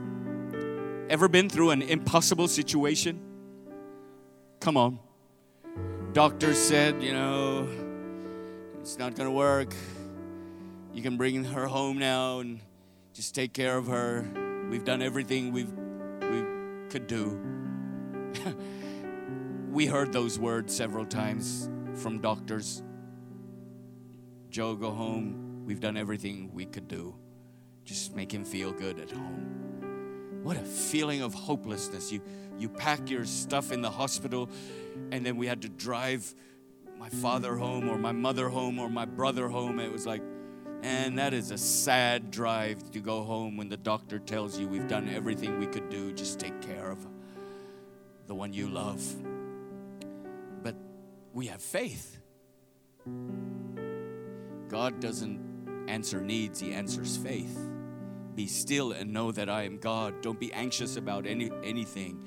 Ever 1.09 1.27
been 1.27 1.49
through 1.49 1.69
an 1.69 1.81
impossible 1.81 2.47
situation? 2.47 3.21
Come 4.59 4.77
on. 4.77 4.99
Doctor 6.13 6.53
said, 6.53 7.01
you 7.01 7.13
know, 7.13 7.67
it's 8.81 8.97
not 8.97 9.15
to 9.15 9.31
work. 9.31 9.73
You 10.93 11.01
can 11.01 11.17
bring 11.17 11.43
her 11.43 11.65
home 11.65 11.97
now 11.97 12.39
and 12.39 12.59
just 13.13 13.33
take 13.33 13.53
care 13.53 13.77
of 13.77 13.87
her. 13.87 14.25
We've 14.69 14.83
done 14.83 15.01
everything 15.01 15.51
we've, 15.51 15.71
we 15.71 15.82
could 16.93 17.07
do. 17.07 17.41
we 19.71 19.87
heard 19.87 20.13
those 20.13 20.37
words 20.37 20.75
several 20.75 21.07
times 21.07 21.67
from 21.95 22.21
doctors. 22.21 22.83
Joe, 24.51 24.75
go 24.75 24.91
home. 24.91 25.63
We've 25.65 25.79
done 25.79 25.97
everything 25.97 26.51
we 26.53 26.65
could 26.65 26.87
do. 26.87 27.15
Just 27.83 28.15
make 28.15 28.31
him 28.31 28.45
feel 28.45 28.71
good 28.71 28.99
at 28.99 29.09
home. 29.09 30.41
What 30.43 30.55
a 30.55 30.63
feeling 30.63 31.23
of 31.23 31.33
hopelessness. 31.33 32.11
You 32.11 32.21
you 32.59 32.69
pack 32.69 33.09
your 33.09 33.25
stuff 33.25 33.71
in 33.71 33.81
the 33.81 33.89
hospital, 33.89 34.47
and 35.11 35.25
then 35.25 35.35
we 35.35 35.47
had 35.47 35.63
to 35.63 35.69
drive 35.69 36.35
my 36.99 37.09
father 37.09 37.55
home 37.55 37.89
or 37.89 37.97
my 37.97 38.11
mother 38.11 38.49
home 38.49 38.77
or 38.77 38.87
my 38.87 39.05
brother 39.05 39.49
home. 39.49 39.79
It 39.79 39.91
was 39.91 40.05
like, 40.05 40.21
and 40.83 41.17
that 41.17 41.33
is 41.33 41.49
a 41.51 41.57
sad 41.57 42.29
drive 42.29 42.91
to 42.91 42.99
go 42.99 43.23
home 43.23 43.55
when 43.55 43.69
the 43.69 43.77
doctor 43.77 44.19
tells 44.19 44.59
you 44.59 44.67
we've 44.67 44.89
done 44.89 45.07
everything 45.07 45.57
we 45.57 45.65
could 45.65 45.89
do. 45.89 46.11
Just 46.11 46.39
take 46.39 46.61
care 46.61 46.91
of 46.91 47.07
the 48.27 48.35
one 48.35 48.51
you 48.51 48.67
love. 48.67 49.01
But 50.61 50.75
we 51.33 51.47
have 51.47 51.61
faith. 51.61 52.19
God 54.67 54.99
doesn't 54.99 55.85
answer 55.87 56.19
needs, 56.19 56.59
He 56.59 56.73
answers 56.73 57.15
faith. 57.15 57.57
Be 58.35 58.47
still 58.47 58.91
and 58.91 59.13
know 59.13 59.31
that 59.31 59.49
I 59.49 59.63
am 59.63 59.77
God. 59.77 60.21
Don't 60.21 60.39
be 60.39 60.51
anxious 60.51 60.97
about 60.97 61.25
any, 61.25 61.49
anything 61.63 62.25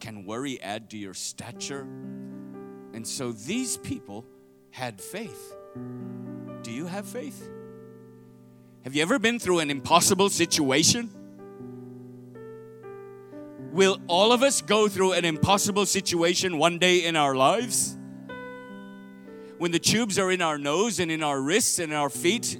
can 0.00 0.24
worry 0.24 0.60
add 0.62 0.88
to 0.90 0.96
your 0.96 1.12
stature? 1.12 1.82
And 2.94 3.06
so 3.06 3.32
these 3.32 3.76
people 3.76 4.24
had 4.70 5.00
faith. 5.02 5.54
Do 6.62 6.70
you 6.70 6.86
have 6.86 7.04
faith? 7.04 7.50
Have 8.84 8.94
you 8.94 9.02
ever 9.02 9.18
been 9.18 9.38
through 9.38 9.58
an 9.58 9.70
impossible 9.70 10.30
situation? 10.30 11.10
Will 13.72 13.98
all 14.06 14.32
of 14.32 14.42
us 14.42 14.62
go 14.62 14.88
through 14.88 15.12
an 15.12 15.24
impossible 15.24 15.86
situation 15.86 16.58
one 16.58 16.78
day 16.78 17.04
in 17.04 17.16
our 17.16 17.34
lives? 17.34 17.98
when 19.58 19.72
the 19.72 19.78
tubes 19.78 20.18
are 20.18 20.30
in 20.30 20.40
our 20.40 20.56
nose 20.56 21.00
and 21.00 21.10
in 21.10 21.22
our 21.22 21.40
wrists 21.40 21.78
and 21.78 21.92
our 21.92 22.08
feet 22.08 22.58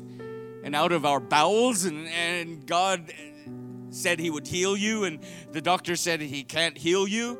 and 0.64 0.74
out 0.74 0.92
of 0.92 1.06
our 1.06 1.20
bowels, 1.20 1.84
and, 1.84 2.08
and 2.08 2.66
God 2.66 3.12
said 3.90 4.18
He 4.18 4.30
would 4.30 4.46
heal 4.46 4.76
you, 4.76 5.04
and 5.04 5.20
the 5.52 5.62
doctor 5.62 5.96
said 5.96 6.20
He 6.20 6.42
can't 6.42 6.76
heal 6.76 7.08
you. 7.08 7.38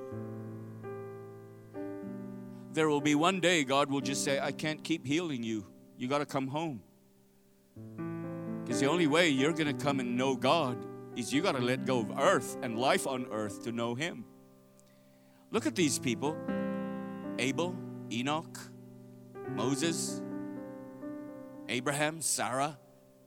There 2.73 2.89
will 2.89 3.01
be 3.01 3.17
one 3.17 3.41
day 3.41 3.65
God 3.65 3.91
will 3.91 4.01
just 4.01 4.25
say, 4.25 4.39
I 4.39 4.53
can't 4.53 4.83
keep 4.83 5.05
healing 5.05 5.43
you. 5.43 5.67
You 5.97 6.07
got 6.07 6.19
to 6.19 6.27
come 6.27 6.47
home. 6.47 6.81
Because 8.69 8.83
the 8.83 8.87
only 8.91 9.07
way 9.07 9.31
you're 9.31 9.55
going 9.55 9.75
to 9.75 9.83
come 9.83 9.99
and 9.99 10.15
know 10.15 10.37
God 10.37 10.77
is 11.17 11.33
you 11.33 11.41
got 11.41 11.53
to 11.53 11.63
let 11.63 11.87
go 11.87 12.01
of 12.01 12.13
earth 12.19 12.59
and 12.61 12.79
life 12.79 13.07
on 13.07 13.25
earth 13.33 13.65
to 13.65 13.73
know 13.73 13.95
Him. 13.95 14.27
Look 15.51 15.65
at 15.65 15.75
these 15.75 15.99
people 15.99 16.37
Abel, 17.39 17.75
Enoch, 18.13 18.59
Moses, 19.55 20.21
Abraham, 21.71 22.21
Sarah. 22.21 22.79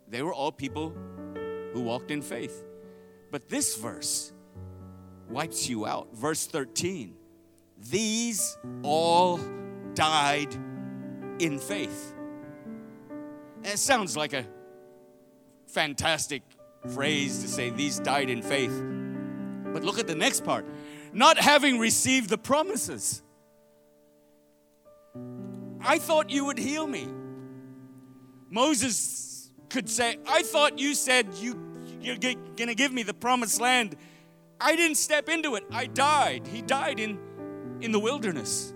They 0.07 0.21
were 0.21 0.31
all 0.31 0.51
people 0.51 0.93
who 1.73 1.81
walked 1.81 2.11
in 2.11 2.21
faith. 2.21 2.63
But 3.31 3.49
this 3.49 3.75
verse 3.75 4.31
wipes 5.27 5.67
you 5.67 5.87
out. 5.87 6.09
Verse 6.13 6.45
13 6.45 7.15
These 7.89 8.59
all 8.83 9.39
died 9.95 10.53
in 11.39 11.57
faith. 11.57 12.13
It 13.63 13.79
sounds 13.79 14.15
like 14.15 14.33
a 14.33 14.45
fantastic 15.71 16.43
phrase 16.93 17.41
to 17.41 17.47
say 17.47 17.69
these 17.69 17.99
died 17.99 18.29
in 18.29 18.41
faith. 18.41 18.83
But 19.73 19.83
look 19.83 19.99
at 19.99 20.07
the 20.07 20.15
next 20.15 20.43
part 20.43 20.65
not 21.13 21.37
having 21.37 21.79
received 21.79 22.29
the 22.29 22.37
promises. 22.37 23.21
I 25.81 25.97
thought 25.97 26.29
you 26.29 26.45
would 26.45 26.57
heal 26.57 26.87
me. 26.87 27.07
Moses 28.49 29.51
could 29.69 29.89
say, 29.89 30.17
I 30.27 30.43
thought 30.43 30.79
you 30.79 30.93
said 30.93 31.33
you, 31.35 31.59
you're 32.01 32.17
going 32.17 32.67
to 32.67 32.75
give 32.75 32.91
me 32.91 33.03
the 33.03 33.13
promised 33.13 33.59
land. 33.59 33.95
I 34.59 34.75
didn't 34.75 34.97
step 34.97 35.27
into 35.27 35.55
it. 35.55 35.63
I 35.71 35.87
died. 35.87 36.47
He 36.47 36.61
died 36.61 36.99
in, 36.99 37.19
in 37.81 37.91
the 37.91 37.99
wilderness. 37.99 38.73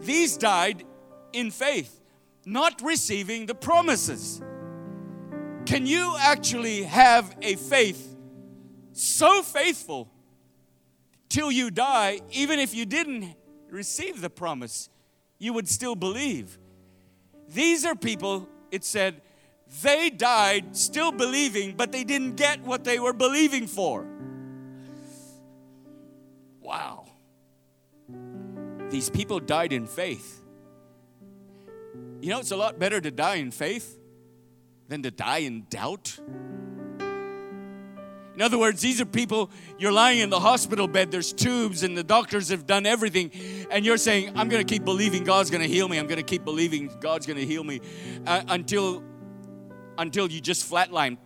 These 0.00 0.36
died 0.36 0.84
in 1.32 1.50
faith, 1.50 2.00
not 2.44 2.80
receiving 2.82 3.46
the 3.46 3.54
promises. 3.54 4.42
Can 5.68 5.84
you 5.84 6.16
actually 6.18 6.84
have 6.84 7.36
a 7.42 7.54
faith 7.56 8.16
so 8.92 9.42
faithful 9.42 10.08
till 11.28 11.52
you 11.52 11.70
die, 11.70 12.22
even 12.30 12.58
if 12.58 12.74
you 12.74 12.86
didn't 12.86 13.34
receive 13.68 14.22
the 14.22 14.30
promise, 14.30 14.88
you 15.38 15.52
would 15.52 15.68
still 15.68 15.94
believe? 15.94 16.58
These 17.50 17.84
are 17.84 17.94
people, 17.94 18.48
it 18.70 18.82
said, 18.82 19.20
they 19.82 20.08
died 20.08 20.74
still 20.74 21.12
believing, 21.12 21.74
but 21.76 21.92
they 21.92 22.02
didn't 22.02 22.36
get 22.36 22.62
what 22.62 22.84
they 22.84 22.98
were 22.98 23.12
believing 23.12 23.66
for. 23.66 24.06
Wow. 26.62 27.04
These 28.88 29.10
people 29.10 29.38
died 29.38 29.74
in 29.74 29.86
faith. 29.86 30.42
You 32.22 32.30
know, 32.30 32.38
it's 32.38 32.52
a 32.52 32.56
lot 32.56 32.78
better 32.78 33.02
to 33.02 33.10
die 33.10 33.34
in 33.34 33.50
faith 33.50 33.97
than 34.88 35.02
to 35.02 35.10
die 35.10 35.38
in 35.38 35.66
doubt. 35.68 36.18
In 38.34 38.42
other 38.42 38.56
words, 38.56 38.80
these 38.80 39.00
are 39.00 39.04
people, 39.04 39.50
you're 39.78 39.90
lying 39.90 40.20
in 40.20 40.30
the 40.30 40.38
hospital 40.38 40.86
bed, 40.86 41.10
there's 41.10 41.32
tubes, 41.32 41.82
and 41.82 41.98
the 41.98 42.04
doctors 42.04 42.50
have 42.50 42.66
done 42.66 42.86
everything, 42.86 43.32
and 43.68 43.84
you're 43.84 43.96
saying, 43.96 44.28
I'm 44.36 44.48
going 44.48 44.64
to 44.64 44.72
keep 44.72 44.84
believing 44.84 45.24
God's 45.24 45.50
going 45.50 45.62
to 45.62 45.68
heal 45.68 45.88
me. 45.88 45.98
I'm 45.98 46.06
going 46.06 46.18
to 46.18 46.22
keep 46.22 46.44
believing 46.44 46.88
God's 47.00 47.26
going 47.26 47.38
to 47.38 47.44
heal 47.44 47.64
me 47.64 47.80
uh, 48.28 48.44
until, 48.46 49.02
until 49.98 50.30
you 50.30 50.40
just 50.40 50.70
flatline. 50.70 51.18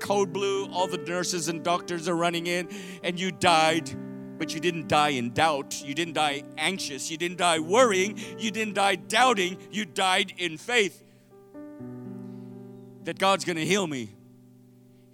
Code 0.00 0.32
blue, 0.32 0.66
all 0.72 0.88
the 0.88 0.98
nurses 0.98 1.48
and 1.48 1.62
doctors 1.62 2.08
are 2.08 2.16
running 2.16 2.48
in, 2.48 2.68
and 3.04 3.18
you 3.18 3.30
died 3.30 3.90
but 4.36 4.54
you 4.54 4.58
didn't 4.58 4.88
die 4.88 5.10
in 5.10 5.34
doubt. 5.34 5.82
You 5.84 5.94
didn't 5.94 6.14
die 6.14 6.44
anxious. 6.56 7.10
You 7.10 7.18
didn't 7.18 7.36
die 7.36 7.58
worrying. 7.58 8.18
You 8.38 8.50
didn't 8.50 8.72
die 8.72 8.94
doubting. 8.94 9.58
You 9.70 9.84
died 9.84 10.32
in 10.38 10.56
faith 10.56 11.04
that 13.10 13.18
God's 13.18 13.44
going 13.44 13.56
to 13.56 13.66
heal 13.66 13.88
me. 13.88 14.08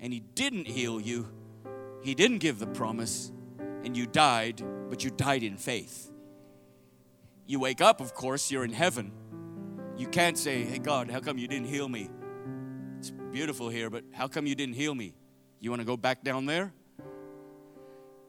And 0.02 0.12
He 0.12 0.20
didn't 0.20 0.66
heal 0.66 1.00
you, 1.00 1.26
He 2.02 2.14
didn't 2.14 2.38
give 2.38 2.58
the 2.58 2.66
promise, 2.66 3.32
and 3.84 3.96
you 3.96 4.04
died, 4.04 4.62
but 4.90 5.02
you 5.02 5.08
died 5.08 5.42
in 5.42 5.56
faith. 5.56 6.12
You 7.46 7.58
wake 7.58 7.80
up, 7.80 8.02
of 8.02 8.12
course, 8.12 8.50
you're 8.50 8.64
in 8.64 8.72
heaven. 8.74 9.12
You 9.96 10.08
can't 10.08 10.36
say, 10.36 10.62
Hey, 10.62 10.76
God, 10.76 11.10
how 11.10 11.20
come 11.20 11.38
you 11.38 11.48
didn't 11.48 11.68
heal 11.68 11.88
me? 11.88 12.10
It's 12.98 13.10
beautiful 13.32 13.70
here, 13.70 13.88
but 13.88 14.04
how 14.12 14.28
come 14.28 14.46
you 14.46 14.54
didn't 14.54 14.74
heal 14.74 14.94
me? 14.94 15.14
You 15.58 15.70
want 15.70 15.80
to 15.80 15.86
go 15.86 15.96
back 15.96 16.22
down 16.22 16.44
there? 16.44 16.74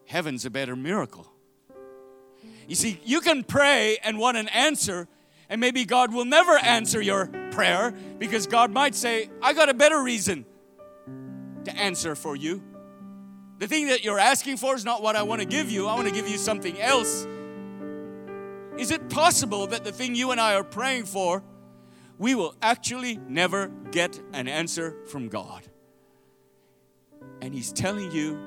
Heaven's 0.06 0.46
a 0.46 0.50
better 0.50 0.76
miracle. 0.76 1.30
You 2.66 2.74
see, 2.74 3.02
you 3.04 3.20
can 3.20 3.44
pray 3.44 3.98
and 4.02 4.18
want 4.18 4.38
an 4.38 4.48
answer, 4.48 5.08
and 5.50 5.60
maybe 5.60 5.84
God 5.84 6.10
will 6.10 6.24
never 6.24 6.56
answer 6.56 7.02
your 7.02 7.26
prayer 7.58 7.92
because 8.20 8.46
God 8.46 8.70
might 8.70 8.94
say, 8.94 9.28
I 9.42 9.52
got 9.52 9.68
a 9.68 9.74
better 9.74 10.00
reason 10.00 10.46
to 11.64 11.76
answer 11.76 12.14
for 12.14 12.36
you. 12.36 12.62
The 13.58 13.66
thing 13.66 13.88
that 13.88 14.04
you're 14.04 14.20
asking 14.20 14.58
for 14.58 14.76
is 14.76 14.84
not 14.84 15.02
what 15.02 15.16
I 15.16 15.24
want 15.24 15.40
to 15.40 15.44
give 15.44 15.68
you, 15.68 15.88
I 15.88 15.96
want 15.96 16.06
to 16.06 16.14
give 16.14 16.28
you 16.28 16.38
something 16.38 16.80
else. 16.80 17.26
Is 18.78 18.92
it 18.92 19.10
possible 19.10 19.66
that 19.66 19.82
the 19.82 19.90
thing 19.90 20.14
you 20.14 20.30
and 20.30 20.40
I 20.40 20.54
are 20.54 20.62
praying 20.62 21.06
for, 21.06 21.42
we 22.16 22.36
will 22.36 22.54
actually 22.62 23.18
never 23.26 23.72
get 23.90 24.20
an 24.32 24.46
answer 24.46 24.94
from 25.06 25.28
God? 25.28 25.66
And 27.42 27.52
He's 27.52 27.72
telling 27.72 28.12
you, 28.12 28.38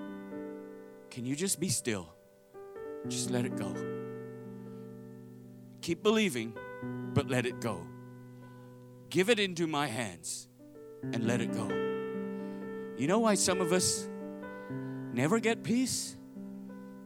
can 1.09 1.25
you 1.25 1.35
just 1.35 1.59
be 1.59 1.67
still? 1.67 2.07
Just 3.09 3.29
let 3.29 3.43
it 3.43 3.57
go. 3.57 3.75
Keep 5.81 6.01
believing, 6.01 6.53
but 7.13 7.27
let 7.27 7.45
it 7.45 7.59
go. 7.59 7.85
Give 9.11 9.29
it 9.29 9.39
into 9.39 9.67
my 9.67 9.87
hands 9.87 10.47
and 11.03 11.27
let 11.27 11.41
it 11.41 11.51
go. 11.51 11.67
You 12.97 13.07
know 13.07 13.19
why 13.19 13.33
some 13.35 13.59
of 13.59 13.73
us 13.73 14.07
never 15.13 15.39
get 15.39 15.63
peace? 15.63 16.15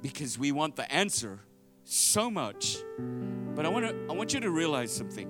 Because 0.04 0.38
we 0.38 0.52
want 0.52 0.76
the 0.76 0.90
answer 0.94 1.40
so 1.84 2.30
much. 2.30 2.78
But 3.56 3.66
I 3.66 3.70
want 3.70 3.88
to 3.88 3.96
I 4.08 4.14
want 4.14 4.36
you 4.36 4.40
to 4.42 4.52
realize 4.52 4.96
something. 4.96 5.28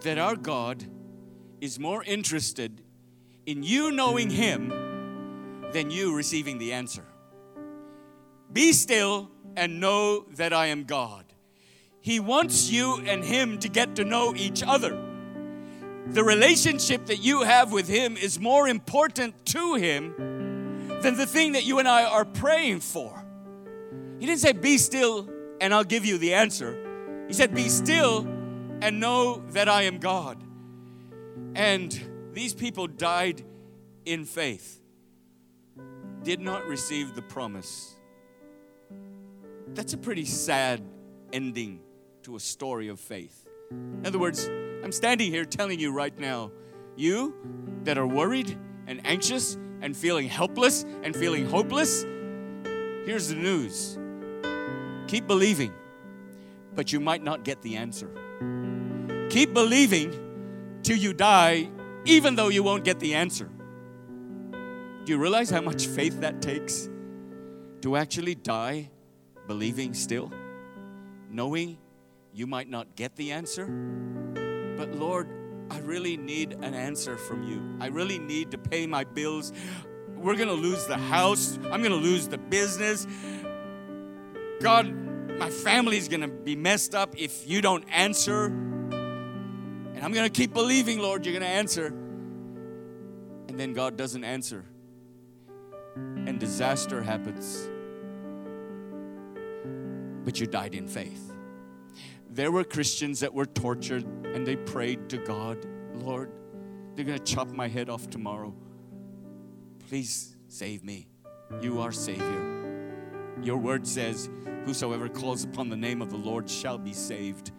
That 0.00 0.16
our 0.16 0.36
God 0.36 0.86
is 1.60 1.78
more 1.78 2.02
interested 2.02 2.82
in 3.44 3.62
you 3.62 3.92
knowing 3.92 4.30
him 4.30 4.70
than 5.74 5.90
you 5.90 6.16
receiving 6.16 6.56
the 6.56 6.72
answer. 6.72 7.04
Be 8.50 8.72
still 8.72 9.30
and 9.54 9.80
know 9.80 10.24
that 10.36 10.54
I 10.54 10.68
am 10.68 10.84
God. 10.84 11.26
He 12.00 12.20
wants 12.20 12.70
you 12.70 13.02
and 13.04 13.22
him 13.22 13.58
to 13.58 13.68
get 13.68 13.96
to 13.96 14.04
know 14.04 14.34
each 14.34 14.62
other 14.62 15.11
the 16.06 16.24
relationship 16.24 17.06
that 17.06 17.18
you 17.18 17.42
have 17.42 17.72
with 17.72 17.88
Him 17.88 18.16
is 18.16 18.38
more 18.40 18.68
important 18.68 19.46
to 19.46 19.74
Him 19.74 20.14
than 21.00 21.16
the 21.16 21.26
thing 21.26 21.52
that 21.52 21.64
you 21.64 21.78
and 21.78 21.88
I 21.88 22.04
are 22.04 22.24
praying 22.24 22.80
for. 22.80 23.24
He 24.18 24.26
didn't 24.26 24.40
say, 24.40 24.52
Be 24.52 24.78
still 24.78 25.28
and 25.60 25.72
I'll 25.72 25.84
give 25.84 26.04
you 26.04 26.18
the 26.18 26.34
answer. 26.34 27.24
He 27.28 27.34
said, 27.34 27.54
Be 27.54 27.68
still 27.68 28.26
and 28.80 28.98
know 28.98 29.42
that 29.50 29.68
I 29.68 29.82
am 29.82 29.98
God. 29.98 30.42
And 31.54 31.98
these 32.32 32.52
people 32.54 32.86
died 32.86 33.42
in 34.04 34.24
faith, 34.24 34.80
did 36.22 36.40
not 36.40 36.66
receive 36.66 37.14
the 37.14 37.22
promise. 37.22 37.94
That's 39.68 39.92
a 39.92 39.98
pretty 39.98 40.24
sad 40.24 40.82
ending 41.32 41.80
to 42.24 42.36
a 42.36 42.40
story 42.40 42.88
of 42.88 42.98
faith. 43.00 43.46
In 43.70 44.06
other 44.06 44.18
words, 44.18 44.48
I'm 44.82 44.92
standing 44.92 45.30
here 45.30 45.44
telling 45.44 45.78
you 45.78 45.92
right 45.92 46.16
now, 46.18 46.50
you 46.96 47.34
that 47.84 47.98
are 47.98 48.06
worried 48.06 48.58
and 48.88 49.00
anxious 49.06 49.56
and 49.80 49.96
feeling 49.96 50.28
helpless 50.28 50.84
and 51.02 51.14
feeling 51.14 51.46
hopeless, 51.46 52.02
here's 53.04 53.28
the 53.28 53.36
news. 53.36 53.96
Keep 55.06 55.28
believing, 55.28 55.72
but 56.74 56.92
you 56.92 56.98
might 56.98 57.22
not 57.22 57.44
get 57.44 57.62
the 57.62 57.76
answer. 57.76 58.10
Keep 59.30 59.54
believing 59.54 60.80
till 60.82 60.96
you 60.96 61.12
die, 61.12 61.68
even 62.04 62.34
though 62.34 62.48
you 62.48 62.64
won't 62.64 62.84
get 62.84 62.98
the 62.98 63.14
answer. 63.14 63.48
Do 65.04 65.12
you 65.12 65.18
realize 65.18 65.48
how 65.48 65.60
much 65.60 65.86
faith 65.86 66.20
that 66.20 66.42
takes 66.42 66.88
to 67.82 67.96
actually 67.96 68.34
die 68.34 68.90
believing 69.46 69.94
still? 69.94 70.32
Knowing 71.30 71.78
you 72.32 72.48
might 72.48 72.68
not 72.68 72.96
get 72.96 73.14
the 73.14 73.30
answer? 73.30 73.66
But 74.82 74.96
Lord, 74.96 75.28
I 75.70 75.78
really 75.78 76.16
need 76.16 76.54
an 76.54 76.74
answer 76.74 77.16
from 77.16 77.44
you. 77.44 77.62
I 77.78 77.86
really 77.86 78.18
need 78.18 78.50
to 78.50 78.58
pay 78.58 78.84
my 78.84 79.04
bills. 79.04 79.52
We're 80.16 80.34
going 80.34 80.48
to 80.48 80.54
lose 80.54 80.86
the 80.86 80.96
house. 80.96 81.56
I'm 81.70 81.82
going 81.82 81.92
to 81.92 81.94
lose 81.94 82.26
the 82.26 82.38
business. 82.38 83.06
God, 84.60 84.92
my 85.38 85.50
family's 85.50 86.08
gonna 86.08 86.26
be 86.26 86.56
messed 86.56 86.96
up 86.96 87.14
if 87.16 87.48
you 87.48 87.60
don't 87.60 87.84
answer. 87.92 88.46
And 88.46 90.00
I'm 90.02 90.12
gonna 90.12 90.28
keep 90.28 90.52
believing, 90.52 90.98
Lord, 90.98 91.24
you're 91.24 91.32
gonna 91.32 91.46
answer. 91.46 91.86
And 91.86 93.58
then 93.58 93.72
God 93.72 93.96
doesn't 93.96 94.24
answer. 94.24 94.64
And 95.94 96.40
disaster 96.40 97.02
happens. 97.02 97.68
But 100.24 100.40
you 100.40 100.48
died 100.48 100.74
in 100.74 100.88
faith. 100.88 101.31
There 102.34 102.50
were 102.50 102.64
Christians 102.64 103.20
that 103.20 103.34
were 103.34 103.44
tortured 103.44 104.04
and 104.24 104.46
they 104.46 104.56
prayed 104.56 105.10
to 105.10 105.18
God, 105.18 105.66
Lord, 105.92 106.32
they're 106.94 107.04
gonna 107.04 107.18
chop 107.18 107.48
my 107.48 107.68
head 107.68 107.90
off 107.90 108.08
tomorrow. 108.08 108.54
Please 109.86 110.34
save 110.48 110.82
me. 110.82 111.08
You 111.60 111.82
are 111.82 111.92
Savior. 111.92 113.34
Your 113.42 113.58
word 113.58 113.86
says, 113.86 114.30
Whosoever 114.64 115.10
calls 115.10 115.44
upon 115.44 115.68
the 115.68 115.76
name 115.76 116.00
of 116.00 116.08
the 116.08 116.16
Lord 116.16 116.48
shall 116.48 116.78
be 116.78 116.94
saved. 116.94 117.52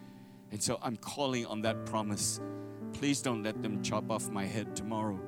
And 0.51 0.61
so 0.61 0.79
I'm 0.81 0.97
calling 0.97 1.45
on 1.45 1.61
that 1.61 1.85
promise. 1.85 2.39
Please 2.93 3.21
don't 3.21 3.43
let 3.43 3.61
them 3.61 3.83
chop 3.83 4.09
off 4.09 4.29
my 4.29 4.45
head 4.45 4.75
tomorrow. 4.75 5.19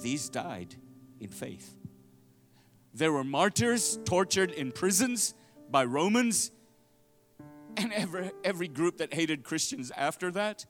These 0.00 0.28
died 0.28 0.74
in 1.20 1.28
faith. 1.28 1.76
There 2.92 3.12
were 3.12 3.24
martyrs 3.24 4.00
tortured 4.04 4.50
in 4.50 4.72
prisons 4.72 5.34
by 5.70 5.84
Romans 5.84 6.50
and 7.76 7.92
every, 7.92 8.30
every 8.44 8.68
group 8.68 8.98
that 8.98 9.14
hated 9.14 9.42
Christians 9.42 9.90
after 9.96 10.30
that. 10.32 10.66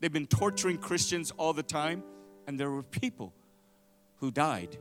They've 0.00 0.12
been 0.12 0.26
torturing 0.26 0.78
Christians 0.78 1.32
all 1.36 1.52
the 1.52 1.62
time. 1.62 2.02
And 2.46 2.60
there 2.60 2.70
were 2.70 2.82
people 2.82 3.32
who 4.16 4.30
died, 4.30 4.78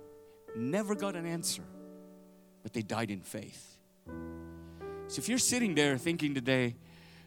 never 0.56 0.94
got 0.94 1.16
an 1.16 1.26
answer, 1.26 1.64
but 2.64 2.74
they 2.74 2.82
died 2.82 3.10
in 3.10 3.22
faith. 3.22 3.78
So 5.08 5.20
if 5.20 5.30
you're 5.30 5.40
sitting 5.40 5.76
there 5.76 5.98
thinking 5.98 6.36
today, 6.36 6.76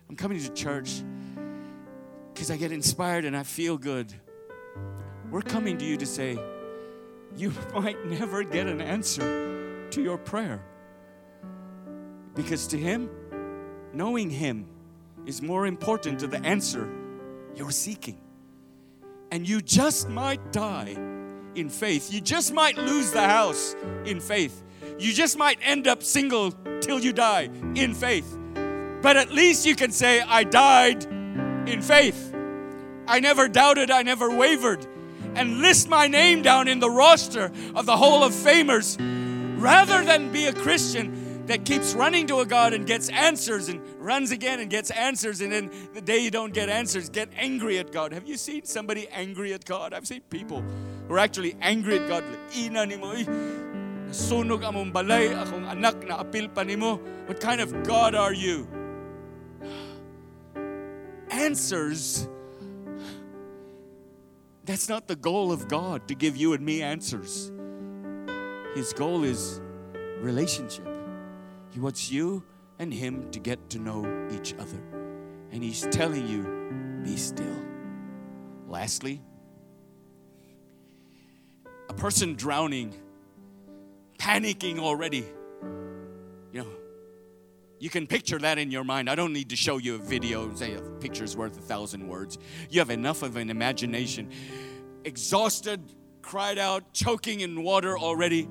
I'm 0.08 0.16
coming 0.16 0.40
to 0.40 0.52
church 0.52 1.02
because 2.32 2.50
I 2.50 2.56
get 2.56 2.72
inspired 2.72 3.24
and 3.24 3.36
I 3.36 3.42
feel 3.42 3.76
good, 3.76 4.12
we're 5.30 5.42
coming 5.42 5.76
to 5.78 5.84
you 5.84 5.96
to 5.96 6.06
say, 6.06 6.38
you 7.36 7.52
might 7.74 8.06
never 8.06 8.42
get 8.44 8.66
an 8.66 8.80
answer 8.80 9.88
to 9.90 10.02
your 10.02 10.18
prayer. 10.18 10.62
Because 12.34 12.68
to 12.68 12.78
Him, 12.78 13.10
knowing 13.98 14.30
Him 14.30 14.64
is 15.26 15.42
more 15.42 15.66
important 15.66 16.20
to 16.20 16.28
the 16.28 16.38
answer 16.46 16.88
you're 17.56 17.72
seeking. 17.72 18.16
And 19.32 19.46
you 19.46 19.60
just 19.60 20.08
might 20.08 20.52
die 20.52 20.96
in 21.56 21.68
faith. 21.68 22.12
You 22.12 22.20
just 22.20 22.54
might 22.54 22.78
lose 22.78 23.10
the 23.10 23.24
house 23.24 23.74
in 24.04 24.20
faith. 24.20 24.62
You 25.00 25.12
just 25.12 25.36
might 25.36 25.58
end 25.62 25.88
up 25.88 26.04
single 26.04 26.52
till 26.80 27.00
you 27.00 27.12
die 27.12 27.50
in 27.74 27.92
faith. 27.92 28.38
But 29.02 29.16
at 29.16 29.32
least 29.32 29.66
you 29.66 29.74
can 29.74 29.90
say, 29.90 30.20
I 30.20 30.44
died 30.44 31.04
in 31.66 31.82
faith. 31.82 32.32
I 33.08 33.18
never 33.18 33.48
doubted, 33.48 33.90
I 33.90 34.04
never 34.04 34.30
wavered. 34.30 34.86
And 35.34 35.58
list 35.58 35.88
my 35.88 36.06
name 36.06 36.42
down 36.42 36.68
in 36.68 36.78
the 36.78 36.90
roster 36.90 37.50
of 37.74 37.84
the 37.84 37.96
Hall 37.96 38.22
of 38.22 38.32
Famers 38.32 38.96
rather 39.60 40.04
than 40.04 40.30
be 40.30 40.46
a 40.46 40.52
Christian 40.52 41.17
that 41.48 41.64
keeps 41.64 41.94
running 41.94 42.26
to 42.26 42.40
a 42.40 42.46
God 42.46 42.74
and 42.74 42.86
gets 42.86 43.08
answers 43.08 43.68
and 43.68 43.80
runs 43.98 44.30
again 44.30 44.60
and 44.60 44.70
gets 44.70 44.90
answers. 44.90 45.40
And 45.40 45.50
then 45.50 45.70
the 45.94 46.00
day 46.00 46.18
you 46.18 46.30
don't 46.30 46.52
get 46.52 46.68
answers, 46.68 47.08
get 47.08 47.30
angry 47.36 47.78
at 47.78 47.90
God. 47.90 48.12
Have 48.12 48.28
you 48.28 48.36
seen 48.36 48.64
somebody 48.64 49.08
angry 49.08 49.52
at 49.54 49.64
God? 49.64 49.94
I've 49.94 50.06
seen 50.06 50.20
people 50.30 50.62
who 51.08 51.14
are 51.14 51.18
actually 51.18 51.56
angry 51.60 51.98
at 51.98 52.08
God. 52.08 52.22
Among 54.68 54.92
balay, 54.92 55.34
anak 55.70 56.06
na 56.06 56.22
apil. 56.22 56.48
What 57.26 57.40
kind 57.40 57.60
of 57.60 57.82
God 57.82 58.14
are 58.14 58.32
you? 58.32 58.68
Answers. 61.30 62.28
That's 64.64 64.88
not 64.88 65.08
the 65.08 65.16
goal 65.16 65.50
of 65.50 65.66
God 65.66 66.08
to 66.08 66.14
give 66.14 66.36
you 66.36 66.52
and 66.52 66.64
me 66.64 66.82
answers. 66.82 67.50
His 68.74 68.92
goal 68.92 69.24
is 69.24 69.62
relationship. 70.20 70.97
He 71.70 71.80
wants 71.80 72.10
you 72.10 72.42
and 72.78 72.92
Him 72.92 73.30
to 73.30 73.38
get 73.38 73.70
to 73.70 73.78
know 73.78 74.28
each 74.32 74.54
other. 74.54 74.80
And 75.50 75.62
He's 75.62 75.86
telling 75.90 76.26
you, 76.26 77.02
be 77.04 77.16
still. 77.16 77.56
Lastly, 78.66 79.22
a 81.88 81.94
person 81.94 82.34
drowning 82.34 82.94
panicking 84.18 84.78
already. 84.78 85.24
You 86.52 86.62
know, 86.62 86.68
you 87.78 87.88
can 87.88 88.06
picture 88.06 88.38
that 88.38 88.58
in 88.58 88.70
your 88.70 88.84
mind. 88.84 89.08
I 89.08 89.14
don't 89.14 89.32
need 89.32 89.50
to 89.50 89.56
show 89.56 89.78
you 89.78 89.94
a 89.94 89.98
video 89.98 90.54
say 90.54 90.74
a 90.74 90.80
picture's 90.80 91.36
worth 91.36 91.56
a 91.58 91.62
thousand 91.62 92.06
words. 92.06 92.38
You 92.68 92.80
have 92.80 92.90
enough 92.90 93.22
of 93.22 93.36
an 93.36 93.50
imagination. 93.50 94.30
Exhausted, 95.04 95.80
cried 96.20 96.58
out, 96.58 96.92
choking 96.92 97.40
in 97.40 97.62
water 97.62 97.96
already. 97.96 98.48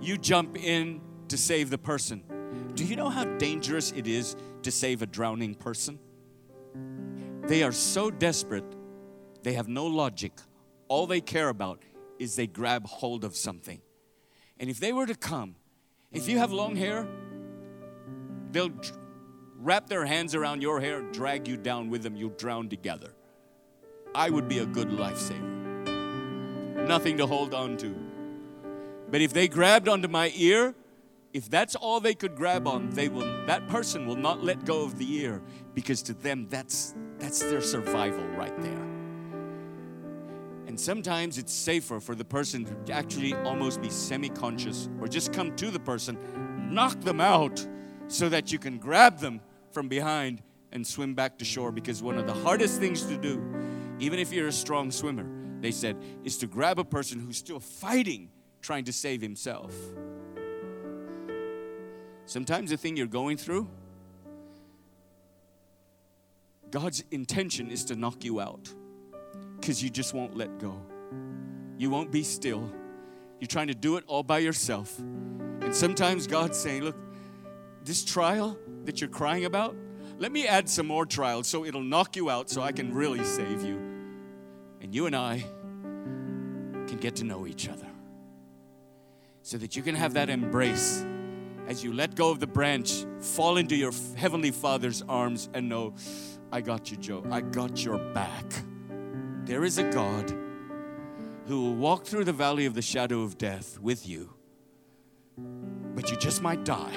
You 0.00 0.16
jump 0.16 0.56
in 0.56 1.00
to 1.28 1.36
save 1.36 1.70
the 1.70 1.78
person. 1.78 2.22
Do 2.74 2.84
you 2.84 2.96
know 2.96 3.08
how 3.08 3.24
dangerous 3.24 3.92
it 3.92 4.06
is 4.06 4.36
to 4.62 4.70
save 4.70 5.02
a 5.02 5.06
drowning 5.06 5.54
person? 5.54 5.98
They 7.42 7.62
are 7.62 7.72
so 7.72 8.10
desperate, 8.10 8.64
they 9.42 9.54
have 9.54 9.68
no 9.68 9.86
logic. 9.86 10.32
All 10.88 11.06
they 11.06 11.20
care 11.20 11.48
about 11.48 11.82
is 12.18 12.36
they 12.36 12.46
grab 12.46 12.86
hold 12.86 13.24
of 13.24 13.36
something. 13.36 13.80
And 14.58 14.68
if 14.70 14.80
they 14.80 14.92
were 14.92 15.06
to 15.06 15.14
come, 15.14 15.54
if 16.12 16.28
you 16.28 16.38
have 16.38 16.52
long 16.52 16.76
hair, 16.76 17.06
they'll 18.50 18.72
wrap 19.58 19.88
their 19.88 20.04
hands 20.04 20.34
around 20.34 20.62
your 20.62 20.80
hair 20.80 21.02
drag 21.02 21.46
you 21.48 21.56
down 21.56 21.90
with 21.90 22.02
them. 22.02 22.16
You'll 22.16 22.30
drown 22.30 22.68
together. 22.68 23.10
I 24.14 24.30
would 24.30 24.48
be 24.48 24.60
a 24.60 24.66
good 24.66 24.88
lifesaver. 24.88 25.58
Nothing 26.86 27.18
to 27.18 27.26
hold 27.26 27.54
on 27.54 27.76
to. 27.78 27.94
But 29.10 29.20
if 29.20 29.32
they 29.32 29.48
grabbed 29.48 29.88
onto 29.88 30.08
my 30.08 30.32
ear, 30.36 30.74
if 31.38 31.48
that's 31.48 31.76
all 31.76 32.00
they 32.00 32.14
could 32.14 32.34
grab 32.34 32.66
on, 32.66 32.90
they 32.90 33.08
will 33.08 33.46
that 33.46 33.68
person 33.68 34.08
will 34.08 34.16
not 34.16 34.42
let 34.42 34.64
go 34.64 34.82
of 34.82 34.98
the 34.98 35.08
ear 35.18 35.40
because 35.72 36.02
to 36.02 36.12
them 36.12 36.48
that's 36.50 36.96
that's 37.20 37.38
their 37.38 37.60
survival 37.60 38.26
right 38.36 38.60
there. 38.60 38.82
And 40.66 40.78
sometimes 40.78 41.38
it's 41.38 41.52
safer 41.52 42.00
for 42.00 42.16
the 42.16 42.24
person 42.24 42.64
to 42.86 42.92
actually 42.92 43.34
almost 43.34 43.80
be 43.80 43.88
semi 43.88 44.30
conscious 44.30 44.88
or 45.00 45.06
just 45.06 45.32
come 45.32 45.54
to 45.54 45.70
the 45.70 45.78
person, 45.78 46.18
knock 46.74 47.00
them 47.02 47.20
out 47.20 47.64
so 48.08 48.28
that 48.28 48.50
you 48.50 48.58
can 48.58 48.76
grab 48.78 49.20
them 49.20 49.40
from 49.70 49.86
behind 49.86 50.42
and 50.72 50.84
swim 50.84 51.14
back 51.14 51.38
to 51.38 51.44
shore. 51.44 51.70
Because 51.70 52.02
one 52.02 52.18
of 52.18 52.26
the 52.26 52.34
hardest 52.34 52.80
things 52.80 53.04
to 53.04 53.16
do, 53.16 53.40
even 54.00 54.18
if 54.18 54.32
you're 54.32 54.48
a 54.48 54.52
strong 54.52 54.90
swimmer, 54.90 55.24
they 55.60 55.70
said, 55.70 55.96
is 56.24 56.36
to 56.38 56.48
grab 56.48 56.80
a 56.80 56.84
person 56.84 57.20
who's 57.20 57.36
still 57.36 57.60
fighting, 57.60 58.28
trying 58.60 58.82
to 58.86 58.92
save 58.92 59.22
himself. 59.22 59.72
Sometimes 62.28 62.68
the 62.68 62.76
thing 62.76 62.94
you're 62.94 63.06
going 63.06 63.38
through, 63.38 63.66
God's 66.70 67.02
intention 67.10 67.70
is 67.70 67.86
to 67.86 67.96
knock 67.96 68.22
you 68.22 68.38
out 68.38 68.70
because 69.58 69.82
you 69.82 69.88
just 69.88 70.12
won't 70.12 70.36
let 70.36 70.58
go. 70.58 70.78
You 71.78 71.88
won't 71.88 72.12
be 72.12 72.22
still. 72.22 72.70
You're 73.40 73.48
trying 73.48 73.68
to 73.68 73.74
do 73.74 73.96
it 73.96 74.04
all 74.06 74.22
by 74.22 74.40
yourself. 74.40 74.98
And 74.98 75.74
sometimes 75.74 76.26
God's 76.26 76.58
saying, 76.58 76.82
Look, 76.82 76.96
this 77.82 78.04
trial 78.04 78.58
that 78.84 79.00
you're 79.00 79.08
crying 79.08 79.46
about, 79.46 79.74
let 80.18 80.30
me 80.30 80.46
add 80.46 80.68
some 80.68 80.86
more 80.86 81.06
trials 81.06 81.48
so 81.48 81.64
it'll 81.64 81.80
knock 81.80 82.14
you 82.14 82.28
out 82.28 82.50
so 82.50 82.60
I 82.60 82.72
can 82.72 82.92
really 82.92 83.24
save 83.24 83.62
you. 83.62 83.78
And 84.82 84.94
you 84.94 85.06
and 85.06 85.16
I 85.16 85.38
can 86.86 86.98
get 87.00 87.16
to 87.16 87.24
know 87.24 87.46
each 87.46 87.70
other 87.70 87.88
so 89.40 89.56
that 89.56 89.76
you 89.76 89.82
can 89.82 89.94
have 89.94 90.12
that 90.12 90.28
embrace 90.28 91.06
as 91.68 91.84
you 91.84 91.92
let 91.92 92.14
go 92.14 92.30
of 92.30 92.40
the 92.40 92.46
branch, 92.46 93.04
fall 93.20 93.58
into 93.58 93.76
your 93.76 93.92
heavenly 94.16 94.50
Father's 94.50 95.02
arms 95.06 95.50
and 95.52 95.68
know, 95.68 95.94
I 96.50 96.62
got 96.62 96.90
you, 96.90 96.96
Joe. 96.96 97.22
I 97.30 97.42
got 97.42 97.84
your 97.84 97.98
back. 97.98 98.44
There 99.44 99.64
is 99.64 99.76
a 99.76 99.90
God 99.92 100.32
who 101.46 101.62
will 101.62 101.74
walk 101.74 102.06
through 102.06 102.24
the 102.24 102.32
valley 102.32 102.64
of 102.64 102.72
the 102.72 102.80
shadow 102.80 103.20
of 103.20 103.36
death 103.36 103.78
with 103.80 104.08
you. 104.08 104.32
But 105.36 106.10
you 106.10 106.16
just 106.16 106.40
might 106.40 106.64
die. 106.64 106.94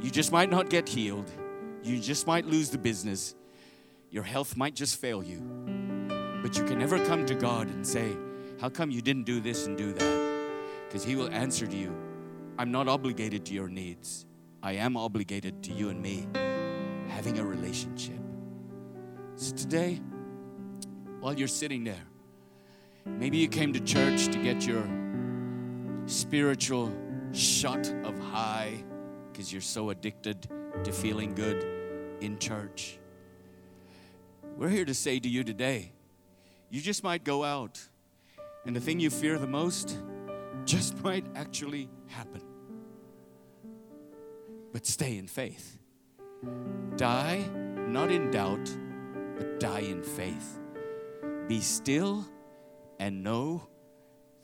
You 0.00 0.10
just 0.12 0.30
might 0.30 0.48
not 0.48 0.70
get 0.70 0.88
healed. 0.88 1.28
You 1.82 1.98
just 1.98 2.28
might 2.28 2.46
lose 2.46 2.70
the 2.70 2.78
business. 2.78 3.34
Your 4.10 4.22
health 4.22 4.56
might 4.56 4.76
just 4.76 5.00
fail 5.00 5.24
you. 5.24 5.40
But 6.40 6.56
you 6.56 6.62
can 6.64 6.78
never 6.78 7.04
come 7.04 7.26
to 7.26 7.34
God 7.34 7.66
and 7.66 7.84
say, 7.84 8.16
How 8.60 8.68
come 8.68 8.92
you 8.92 9.02
didn't 9.02 9.24
do 9.24 9.40
this 9.40 9.66
and 9.66 9.76
do 9.76 9.92
that? 9.92 10.50
Because 10.86 11.02
He 11.02 11.16
will 11.16 11.30
answer 11.30 11.66
to 11.66 11.76
you, 11.76 11.92
I'm 12.58 12.70
not 12.70 12.88
obligated 12.88 13.44
to 13.46 13.54
your 13.54 13.68
needs. 13.68 14.26
I 14.62 14.72
am 14.72 14.96
obligated 14.96 15.62
to 15.64 15.72
you 15.72 15.88
and 15.90 16.00
me 16.00 16.26
having 17.08 17.38
a 17.38 17.44
relationship. 17.44 18.18
So 19.36 19.54
today, 19.54 20.00
while 21.24 21.32
you're 21.32 21.48
sitting 21.48 21.84
there. 21.84 22.04
Maybe 23.06 23.38
you 23.38 23.48
came 23.48 23.72
to 23.72 23.80
church 23.80 24.26
to 24.26 24.38
get 24.42 24.66
your 24.66 24.86
spiritual 26.04 26.92
shot 27.32 27.86
of 28.04 28.18
high 28.18 28.84
because 29.32 29.50
you're 29.50 29.62
so 29.62 29.88
addicted 29.88 30.46
to 30.84 30.92
feeling 30.92 31.34
good 31.34 31.64
in 32.20 32.38
church. 32.38 32.98
We're 34.58 34.68
here 34.68 34.84
to 34.84 34.92
say 34.92 35.18
to 35.18 35.26
you 35.26 35.44
today, 35.44 35.92
you 36.68 36.82
just 36.82 37.02
might 37.02 37.24
go 37.24 37.42
out, 37.42 37.80
and 38.66 38.76
the 38.76 38.80
thing 38.80 39.00
you 39.00 39.08
fear 39.08 39.38
the 39.38 39.46
most 39.46 39.98
just 40.66 40.94
might 41.02 41.24
actually 41.34 41.88
happen. 42.14 42.42
But 44.72 44.86
stay 44.86 45.18
in 45.18 45.26
faith. 45.26 45.78
Die 46.96 47.44
not 47.94 48.10
in 48.10 48.28
doubt, 48.30 48.76
but 49.36 49.60
die 49.60 49.80
in 49.80 50.02
faith. 50.02 50.58
Be 51.46 51.60
still 51.60 52.26
and 52.98 53.22
know 53.22 53.68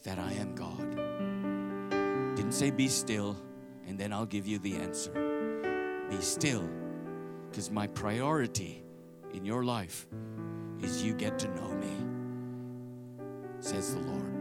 that 0.04 0.18
I 0.20 0.32
am 0.34 0.54
God. 0.54 2.36
Didn't 2.36 2.52
say 2.52 2.70
be 2.70 2.86
still 2.86 3.36
and 3.88 3.98
then 3.98 4.12
I'll 4.12 4.24
give 4.24 4.46
you 4.46 4.60
the 4.60 4.76
answer. 4.76 5.10
Be 6.08 6.20
still, 6.20 6.68
because 7.50 7.72
my 7.72 7.88
priority 7.88 8.84
in 9.34 9.44
your 9.44 9.64
life 9.64 10.06
is 10.80 11.02
you 11.02 11.12
get 11.12 11.40
to 11.40 11.48
know 11.48 11.72
me, 11.74 11.96
says 13.58 13.94
the 13.94 14.00
Lord. 14.00 14.39